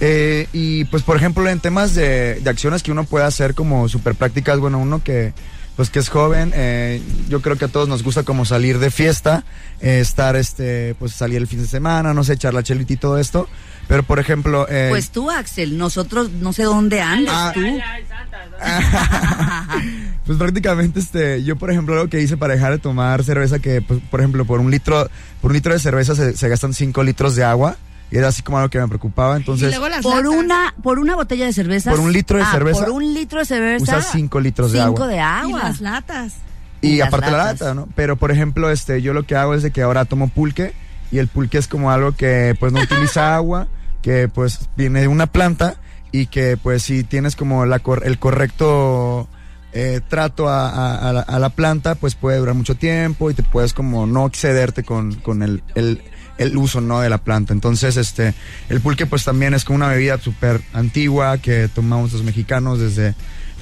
Eh, 0.00 0.46
y 0.52 0.84
pues, 0.86 1.02
por 1.02 1.16
ejemplo, 1.16 1.48
en 1.48 1.60
temas 1.60 1.94
de, 1.94 2.36
de 2.36 2.50
acciones 2.50 2.82
que 2.82 2.92
uno 2.92 3.04
puede 3.04 3.24
hacer 3.24 3.54
como 3.54 3.88
súper 3.88 4.14
prácticas, 4.14 4.60
bueno, 4.60 4.78
uno 4.78 5.02
que 5.02 5.32
pues 5.78 5.90
que 5.90 6.00
es 6.00 6.08
joven, 6.08 6.50
eh, 6.56 7.00
yo 7.28 7.40
creo 7.40 7.54
que 7.54 7.66
a 7.66 7.68
todos 7.68 7.88
nos 7.88 8.02
gusta 8.02 8.24
como 8.24 8.44
salir 8.44 8.80
de 8.80 8.90
fiesta, 8.90 9.44
eh, 9.80 10.00
estar, 10.00 10.34
este, 10.34 10.96
pues 10.98 11.12
salir 11.12 11.36
el 11.36 11.46
fin 11.46 11.62
de 11.62 11.68
semana, 11.68 12.12
no 12.12 12.24
sé, 12.24 12.32
echar 12.32 12.52
la 12.52 12.64
chelita 12.64 12.94
y 12.94 12.96
todo 12.96 13.16
esto. 13.16 13.48
Pero 13.86 14.02
por 14.02 14.18
ejemplo, 14.18 14.66
eh, 14.68 14.88
pues 14.90 15.10
tú, 15.10 15.30
Axel, 15.30 15.78
nosotros 15.78 16.32
no 16.32 16.52
sé 16.52 16.64
dónde 16.64 17.00
andas 17.00 17.32
ah, 17.32 17.52
tú. 17.54 17.60
pues 20.26 20.36
prácticamente, 20.36 20.98
este, 20.98 21.44
yo 21.44 21.54
por 21.54 21.70
ejemplo 21.70 21.94
lo 21.94 22.08
que 22.08 22.20
hice 22.20 22.36
para 22.36 22.54
dejar 22.54 22.72
de 22.72 22.78
tomar 22.78 23.22
cerveza, 23.22 23.60
que 23.60 23.80
pues, 23.80 24.00
por 24.10 24.18
ejemplo 24.18 24.44
por 24.46 24.58
un 24.58 24.72
litro, 24.72 25.08
por 25.40 25.52
un 25.52 25.54
litro 25.54 25.72
de 25.72 25.78
cerveza 25.78 26.16
se, 26.16 26.36
se 26.36 26.48
gastan 26.48 26.74
cinco 26.74 27.04
litros 27.04 27.36
de 27.36 27.44
agua. 27.44 27.76
Y 28.10 28.16
era 28.16 28.28
así 28.28 28.42
como 28.42 28.58
algo 28.58 28.70
que 28.70 28.78
me 28.78 28.88
preocupaba. 28.88 29.36
Entonces, 29.36 29.78
por 30.02 30.26
una 30.26 30.74
por 30.82 30.98
una 30.98 31.14
botella 31.14 31.46
de 31.46 31.52
cerveza. 31.52 31.90
Por 31.90 32.00
un 32.00 32.12
litro 32.12 32.38
de 32.38 32.44
ah, 32.44 32.52
cerveza. 32.52 32.84
Por 32.84 32.90
un 32.90 33.14
litro 33.14 33.38
de 33.38 33.44
cerveza. 33.44 33.82
Usas 33.82 34.10
cinco 34.12 34.40
litros 34.40 34.72
de 34.72 34.80
agua. 34.80 34.96
Cinco 34.96 35.06
de 35.08 35.20
agua. 35.20 35.60
Y 35.60 35.62
las 35.62 35.80
latas. 35.80 36.34
Y, 36.80 37.00
aparte 37.00 37.30
la 37.30 37.38
lata, 37.38 37.74
¿no? 37.74 37.88
Pero 37.94 38.16
por 38.16 38.30
ejemplo, 38.30 38.70
este, 38.70 39.02
yo 39.02 39.12
lo 39.12 39.24
que 39.24 39.34
hago 39.34 39.54
es 39.54 39.62
de 39.62 39.72
que 39.72 39.82
ahora 39.82 40.04
tomo 40.04 40.28
pulque 40.28 40.72
y 41.10 41.18
el 41.18 41.28
pulque 41.28 41.58
es 41.58 41.66
como 41.66 41.90
algo 41.90 42.12
que 42.12 42.54
pues 42.58 42.72
no 42.72 42.80
utiliza 42.80 43.34
agua, 43.34 43.66
que 44.00 44.28
pues 44.28 44.68
viene 44.76 45.00
de 45.00 45.08
una 45.08 45.26
planta 45.26 45.76
y 46.12 46.26
que 46.26 46.56
pues 46.56 46.84
si 46.84 47.04
tienes 47.04 47.36
como 47.36 47.66
la 47.66 47.82
el 48.04 48.18
correcto 48.18 49.28
eh, 49.72 50.00
trato 50.08 50.48
a, 50.48 51.12
la, 51.12 51.48
planta, 51.50 51.94
pues 51.94 52.14
puede 52.14 52.38
durar 52.38 52.54
mucho 52.54 52.74
tiempo 52.74 53.30
y 53.30 53.34
te 53.34 53.42
puedes 53.42 53.74
como 53.74 54.06
no 54.06 54.26
excederte 54.26 54.82
con, 54.82 55.14
con 55.16 55.42
el, 55.42 55.62
el 55.74 56.02
el 56.38 56.56
uso 56.56 56.80
no 56.80 57.00
de 57.00 57.10
la 57.10 57.18
planta. 57.18 57.52
Entonces, 57.52 57.96
este, 57.96 58.34
el 58.68 58.80
pulque 58.80 59.06
pues 59.06 59.24
también 59.24 59.54
es 59.54 59.64
como 59.64 59.76
una 59.76 59.88
bebida 59.88 60.18
súper 60.18 60.60
antigua 60.72 61.38
que 61.38 61.68
tomamos 61.68 62.12
los 62.12 62.22
mexicanos 62.22 62.78
desde 62.78 63.14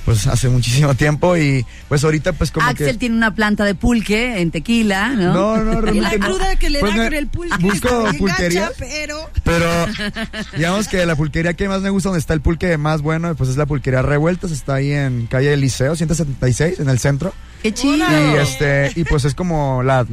pues 0.06 0.24
hace 0.28 0.48
muchísimo 0.48 0.94
tiempo 0.94 1.36
y 1.36 1.66
pues 1.88 2.04
ahorita 2.04 2.32
pues 2.32 2.52
como 2.52 2.64
Axel 2.64 2.96
tiene 2.96 3.16
una 3.16 3.34
planta 3.34 3.64
de 3.64 3.74
pulque 3.74 4.40
en 4.40 4.52
tequila, 4.52 5.08
¿no? 5.08 5.34
No, 5.34 5.64
no, 5.64 5.80
realmente 5.80 6.18
la 6.20 6.26
cruda 6.26 6.56
que 6.56 6.70
le 6.70 6.78
pues 6.78 6.94
da 6.94 7.04
con 7.04 7.14
el 7.14 7.26
pulque. 7.26 7.56
Busco 7.58 8.06
pulquería, 8.16 8.70
pero... 8.78 9.28
pero 9.42 9.68
digamos 10.56 10.86
que 10.86 11.04
la 11.04 11.16
pulquería 11.16 11.54
que 11.54 11.68
más 11.68 11.82
me 11.82 11.90
gusta, 11.90 12.10
donde 12.10 12.20
está 12.20 12.34
el 12.34 12.40
pulque 12.40 12.78
más 12.78 13.02
bueno, 13.02 13.34
pues 13.34 13.50
es 13.50 13.56
la 13.56 13.66
pulquería 13.66 14.00
Revueltas, 14.00 14.52
está 14.52 14.74
ahí 14.74 14.92
en 14.92 15.26
calle 15.26 15.50
del 15.50 15.60
Liceo, 15.60 15.96
176, 15.96 16.78
en 16.78 16.88
el 16.88 17.00
centro. 17.00 17.34
Qué 17.66 17.74
chido. 17.74 18.06
Y 18.08 18.36
este, 18.36 18.92
y 18.94 19.02
pues 19.02 19.24
es 19.24 19.34
como 19.34 19.82
la 19.82 20.06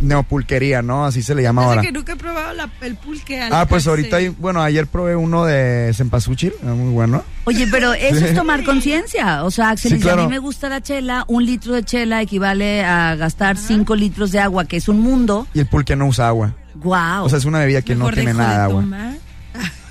neopulquería, 0.00 0.80
¿no? 0.80 1.04
Así 1.04 1.22
se 1.22 1.34
le 1.34 1.42
llama 1.42 1.64
ahora. 1.64 1.82
que 1.82 1.92
nunca 1.92 2.14
he 2.14 2.16
probado 2.16 2.54
el 2.80 2.96
pulque. 2.96 3.38
ah, 3.42 3.66
pues 3.68 3.86
ahorita, 3.86 4.16
bueno, 4.38 4.62
ayer 4.62 4.86
probé 4.86 5.14
uno 5.14 5.44
de 5.44 5.92
Cempasúchil, 5.94 6.54
muy 6.62 6.92
bueno. 6.92 7.22
Oye, 7.44 7.66
pero 7.70 7.92
eso 7.94 8.24
es 8.24 8.34
tomar 8.34 8.64
conciencia. 8.64 9.44
O 9.44 9.50
sea, 9.50 9.70
Axel, 9.70 10.08
a 10.08 10.16
mí 10.16 10.26
me 10.26 10.38
gusta 10.38 10.70
la 10.70 10.80
chela, 10.80 11.24
un 11.28 11.44
litro 11.44 11.74
de 11.74 11.82
chela 11.82 12.22
equivale 12.22 12.82
a 12.82 13.14
gastar 13.16 13.58
cinco 13.58 13.94
litros 13.94 14.32
de 14.32 14.40
agua, 14.40 14.64
que 14.64 14.78
es 14.78 14.88
un 14.88 15.00
mundo. 15.00 15.46
Y 15.52 15.60
el 15.60 15.66
pulque 15.66 15.96
no 15.96 16.06
usa 16.06 16.28
agua. 16.28 16.54
Wow. 16.76 17.24
O 17.24 17.28
sea, 17.28 17.36
es 17.36 17.44
una 17.44 17.58
bebida 17.58 17.82
que 17.82 17.94
no 17.94 18.10
tiene 18.10 18.32
nada 18.32 18.56
de 18.56 18.62
agua. 18.62 18.84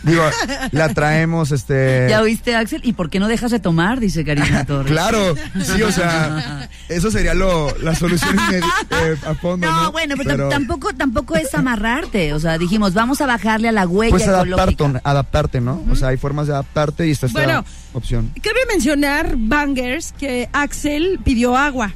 Digo, 0.06 0.24
la 0.72 0.89
traemos, 0.89 1.52
este... 1.52 2.08
¿Ya 2.10 2.22
oíste, 2.22 2.56
Axel? 2.56 2.82
¿Y 2.84 2.94
por 2.94 3.10
qué 3.10 3.20
no 3.20 3.28
dejas 3.28 3.52
de 3.52 3.60
tomar? 3.60 4.00
Dice 4.00 4.24
Karina 4.24 4.65
Torres. 4.68 4.91
claro, 4.91 5.36
sí, 5.63 5.82
o 5.82 5.91
sea, 5.91 6.70
eso 6.89 7.12
sería 7.12 7.34
lo, 7.34 7.76
la 7.80 7.96
solución 7.96 8.36
eh, 8.52 9.15
a 9.26 9.34
fondo, 9.36 9.70
¿no? 9.70 9.91
bueno, 9.91 10.15
pero, 10.18 10.50
tampoco, 10.50 10.94
tampoco 10.94 11.36
es 11.36 11.54
amarrarte. 11.56 12.34
O 12.34 12.39
sea, 12.39 12.58
dijimos, 12.58 12.94
vamos 12.94 13.22
a 13.22 13.26
bajarle 13.26 13.70
a 13.70 13.72
la 13.72 13.88
huella 13.88 14.12
pues 14.12 14.28
adaptarte, 14.28 15.02
adaptarte, 15.04 15.62
¿no? 15.62 15.84
O 15.89 15.96
sea, 15.96 16.10
hay 16.10 16.18
formas 16.18 16.48
de 16.48 16.54
adaptarte 16.54 17.08
y 17.08 17.12
esta 17.12 17.26
es 17.26 17.34
la 17.34 17.63
opción. 17.94 18.32
Cabe 18.41 18.60
mencionar, 18.70 19.36
Bangers, 19.38 20.13
que 20.18 20.50
Axel 20.54 21.20
pidió 21.24 21.58
agua. 21.58 21.94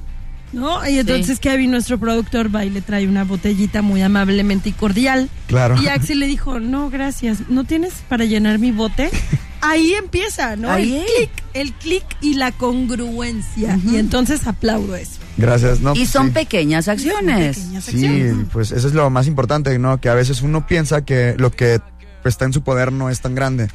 ¿No? 0.54 0.88
Y 0.88 1.00
entonces 1.00 1.40
Kevin, 1.40 1.72
nuestro 1.72 2.00
productor, 2.00 2.54
va 2.54 2.66
y 2.66 2.70
le 2.70 2.82
trae 2.82 3.08
una 3.08 3.24
botellita 3.24 3.82
muy 3.82 4.02
amablemente 4.02 4.70
y 4.70 4.72
cordial. 4.72 5.30
Claro. 5.48 5.76
Y 5.82 5.88
Axel 5.88 6.20
le 6.20 6.28
dijo, 6.28 6.60
no, 6.60 6.90
gracias, 6.90 7.50
¿no 7.50 7.64
tienes 7.64 7.94
para 8.08 8.26
llenar 8.26 8.60
mi 8.60 8.72
bote? 8.72 9.10
Ahí 9.62 9.94
empieza, 9.94 10.56
¿no? 10.56 10.74
El 10.74 11.04
clic, 11.04 11.32
el 11.54 11.74
clic 11.74 12.06
y 12.22 12.36
la 12.36 12.54
congruencia. 12.54 13.78
Y 13.86 13.98
entonces 13.98 14.48
aplaudo 14.48 14.96
eso. 14.96 15.20
Gracias, 15.38 15.82
¿no? 15.82 15.94
Y 15.96 16.06
son 16.06 16.32
pequeñas 16.32 16.88
acciones. 16.88 17.58
sí, 17.82 18.32
pues 18.54 18.72
eso 18.72 18.88
es 18.88 18.94
lo 18.94 19.10
más 19.10 19.28
importante, 19.28 19.78
¿no? 19.78 20.00
Que 20.00 20.08
a 20.08 20.14
veces 20.14 20.42
uno 20.42 20.66
piensa 20.66 21.04
que 21.04 21.36
lo 21.38 21.52
que 21.52 21.82
está 22.24 22.46
en 22.46 22.54
su 22.54 22.62
poder 22.62 22.94
no 22.94 23.10
es 23.10 23.20
tan 23.20 23.36
grande 23.36 23.68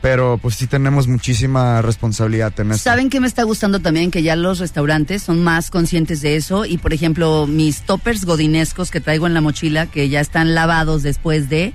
pero 0.00 0.38
pues 0.40 0.54
sí 0.54 0.66
tenemos 0.66 1.08
muchísima 1.08 1.82
responsabilidad 1.82 2.58
en 2.60 2.72
esto. 2.72 2.84
¿Saben 2.84 3.10
qué 3.10 3.20
me 3.20 3.26
está 3.26 3.42
gustando 3.42 3.80
también? 3.80 4.10
Que 4.10 4.22
ya 4.22 4.36
los 4.36 4.58
restaurantes 4.58 5.22
son 5.22 5.42
más 5.42 5.70
conscientes 5.70 6.20
de 6.20 6.36
eso 6.36 6.64
y 6.64 6.78
por 6.78 6.92
ejemplo 6.92 7.46
mis 7.46 7.82
toppers 7.82 8.24
godinescos 8.24 8.90
que 8.90 9.00
traigo 9.00 9.26
en 9.26 9.34
la 9.34 9.40
mochila, 9.40 9.86
que 9.86 10.08
ya 10.08 10.20
están 10.20 10.54
lavados 10.54 11.02
después 11.02 11.48
de, 11.48 11.72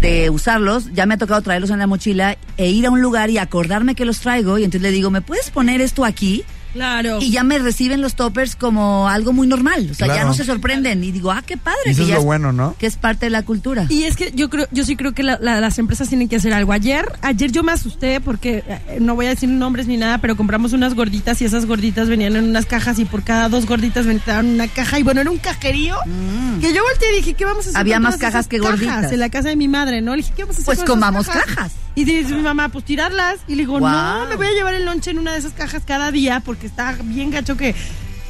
de 0.00 0.30
usarlos, 0.30 0.92
ya 0.92 1.06
me 1.06 1.14
ha 1.14 1.18
tocado 1.18 1.40
traerlos 1.42 1.70
en 1.70 1.78
la 1.78 1.86
mochila 1.86 2.36
e 2.56 2.70
ir 2.70 2.86
a 2.86 2.90
un 2.90 3.00
lugar 3.00 3.30
y 3.30 3.38
acordarme 3.38 3.94
que 3.94 4.04
los 4.04 4.20
traigo 4.20 4.58
y 4.58 4.64
entonces 4.64 4.82
le 4.82 4.90
digo, 4.90 5.10
¿me 5.10 5.20
puedes 5.20 5.50
poner 5.50 5.80
esto 5.80 6.04
aquí? 6.04 6.44
Claro. 6.74 7.18
Y 7.20 7.30
ya 7.30 7.44
me 7.44 7.58
reciben 7.60 8.02
los 8.02 8.16
toppers 8.16 8.56
como 8.56 9.08
algo 9.08 9.32
muy 9.32 9.46
normal. 9.46 9.88
O 9.90 9.94
sea, 9.94 10.08
ya 10.08 10.24
no 10.24 10.34
se 10.34 10.44
sorprenden. 10.44 11.02
Y 11.04 11.12
digo, 11.12 11.30
ah, 11.30 11.42
qué 11.46 11.56
padre. 11.56 11.78
eso 11.86 12.02
es 12.02 12.10
lo 12.10 12.22
bueno, 12.22 12.52
¿no? 12.52 12.74
Que 12.78 12.86
es 12.86 12.96
parte 12.96 13.26
de 13.26 13.30
la 13.30 13.42
cultura. 13.42 13.86
Y 13.88 14.02
es 14.02 14.16
que 14.16 14.32
yo 14.34 14.50
creo, 14.50 14.66
yo 14.72 14.84
sí 14.84 14.96
creo 14.96 15.12
que 15.12 15.22
las 15.22 15.78
empresas 15.78 16.08
tienen 16.08 16.28
que 16.28 16.36
hacer 16.36 16.52
algo. 16.52 16.72
Ayer, 16.72 17.06
ayer 17.22 17.52
yo 17.52 17.62
me 17.62 17.72
asusté 17.72 18.20
porque 18.20 18.64
eh, 18.66 18.98
no 19.00 19.14
voy 19.14 19.26
a 19.26 19.28
decir 19.30 19.48
nombres 19.48 19.86
ni 19.86 19.96
nada, 19.96 20.18
pero 20.18 20.36
compramos 20.36 20.72
unas 20.72 20.94
gorditas 20.94 21.40
y 21.40 21.44
esas 21.44 21.64
gorditas 21.66 22.08
venían 22.08 22.34
en 22.34 22.44
unas 22.44 22.66
cajas 22.66 22.98
y 22.98 23.04
por 23.04 23.22
cada 23.22 23.48
dos 23.48 23.66
gorditas 23.66 24.04
venían 24.04 24.46
una 24.46 24.66
caja. 24.66 24.98
Y 24.98 25.04
bueno, 25.04 25.20
era 25.20 25.30
un 25.30 25.38
cajerío 25.38 25.96
mm. 26.04 26.60
que 26.60 26.74
yo 26.74 26.82
volteé 26.82 27.12
y 27.12 27.16
dije, 27.16 27.34
¿qué 27.34 27.44
vamos 27.44 27.66
a 27.66 27.70
hacer? 27.70 27.80
Había 27.80 28.00
más 28.00 28.16
cajas 28.16 28.48
que 28.48 28.58
gorditas. 28.58 29.12
en 29.12 29.20
la 29.20 29.28
casa 29.28 29.48
de 29.48 29.56
mi 29.56 29.68
madre, 29.68 30.00
¿no? 30.00 30.12
Le 30.16 30.22
dije, 30.22 30.32
¿qué 30.34 30.42
vamos 30.42 30.56
a 30.56 30.62
hacer? 30.62 30.74
Pues 30.74 30.84
comamos 30.84 31.28
cajas? 31.28 31.72
Y 31.96 32.04
dice 32.04 32.34
mi 32.34 32.42
mamá, 32.42 32.70
pues 32.70 32.84
tirarlas. 32.84 33.38
Y 33.46 33.52
le 33.52 33.58
digo, 33.58 33.78
no, 33.78 34.26
me 34.26 34.34
voy 34.34 34.46
a 34.48 34.52
llevar 34.52 34.74
el 34.74 34.84
lonche 34.84 35.12
en 35.12 35.18
una 35.18 35.32
de 35.32 35.38
esas 35.38 35.52
cajas 35.52 35.84
cada 35.86 36.10
día 36.10 36.40
porque 36.40 36.63
está 36.66 36.96
bien 37.02 37.30
gacho 37.30 37.56
que 37.56 37.74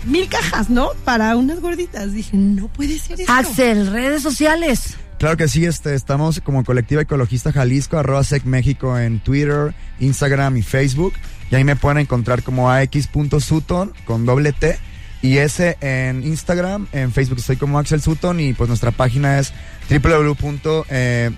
mil 0.05 0.29
cajas, 0.29 0.71
¿no? 0.71 0.91
Para 1.05 1.37
unas 1.37 1.61
gorditas. 1.61 2.13
Dije, 2.13 2.37
no 2.37 2.69
puede 2.69 2.99
ser 2.99 3.21
eso. 3.21 3.33
Axel, 3.33 3.91
redes 3.91 4.23
sociales. 4.23 4.97
Claro 5.19 5.37
que 5.37 5.49
sí, 5.49 5.65
este, 5.65 5.95
estamos 5.95 6.41
como 6.41 6.65
Colectiva 6.65 7.03
Ecologista 7.03 7.53
Jalisco, 7.53 7.99
arroba 7.99 8.25
Sec 8.25 8.45
México 8.45 8.99
en 8.99 9.21
Twitter, 9.21 9.75
Instagram 10.01 10.57
y 10.57 10.63
Facebook. 10.63 11.15
Y 11.51 11.55
ahí 11.55 11.65
me 11.65 11.77
pueden 11.77 11.99
encontrar 11.99 12.43
como 12.43 12.71
ax.sutton 12.71 13.93
con 14.05 14.27
doble 14.27 14.53
T. 14.53 14.77
Y 15.23 15.39
ese 15.39 15.79
en 15.81 16.23
Instagram, 16.23 16.87
en 16.93 17.11
Facebook 17.11 17.39
estoy 17.39 17.57
como 17.57 17.79
Axel 17.79 18.03
Sutton 18.03 18.41
y 18.41 18.53
pues 18.53 18.69
nuestra 18.69 18.91
página 18.91 19.39
es 19.39 19.55
www.cej.org.mx, 19.89 21.33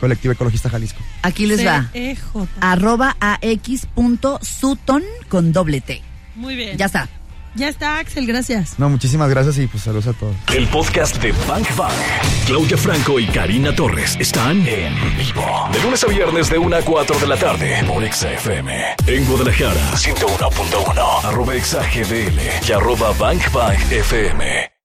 Colectiva 0.00 0.34
Ecologista 0.34 0.70
Jalisco. 0.70 1.00
Aquí 1.22 1.46
les 1.46 1.64
va. 1.64 1.88
CEJ. 1.92 2.20
Arroba 2.60 3.16
ax.sutton 3.20 5.02
con 5.28 5.52
doble 5.52 5.80
T. 5.80 6.02
Muy 6.34 6.56
bien. 6.56 6.76
Ya 6.78 6.86
está. 6.86 7.08
Ya 7.54 7.68
está, 7.68 7.98
Axel, 7.98 8.26
gracias. 8.26 8.78
No, 8.78 8.88
muchísimas 8.88 9.28
gracias 9.28 9.58
y 9.58 9.66
pues 9.66 9.82
saludos 9.82 10.06
a 10.06 10.12
todos. 10.12 10.36
El 10.54 10.68
podcast 10.68 11.20
de 11.20 11.32
Bank 11.48 11.66
Bank. 11.76 11.92
Claudia 12.46 12.76
Franco 12.76 13.18
y 13.18 13.26
Karina 13.26 13.74
Torres 13.74 14.16
están 14.20 14.64
en 14.66 14.94
vivo. 15.16 15.68
De 15.72 15.82
lunes 15.82 16.04
a 16.04 16.06
viernes 16.06 16.48
de 16.48 16.58
1 16.58 16.76
a 16.76 16.82
4 16.82 17.18
de 17.18 17.26
la 17.26 17.36
tarde 17.36 17.84
por 17.86 18.12
XFM. 18.12 18.72
En 19.06 19.24
Guadalajara, 19.24 19.92
101.1. 19.96 21.24
Arroba 21.24 21.52
XAGDL 21.54 22.68
y 22.68 22.72
arroba 22.72 23.12
Bank 23.18 23.52
Bank 23.52 23.80
FM. 23.90 24.79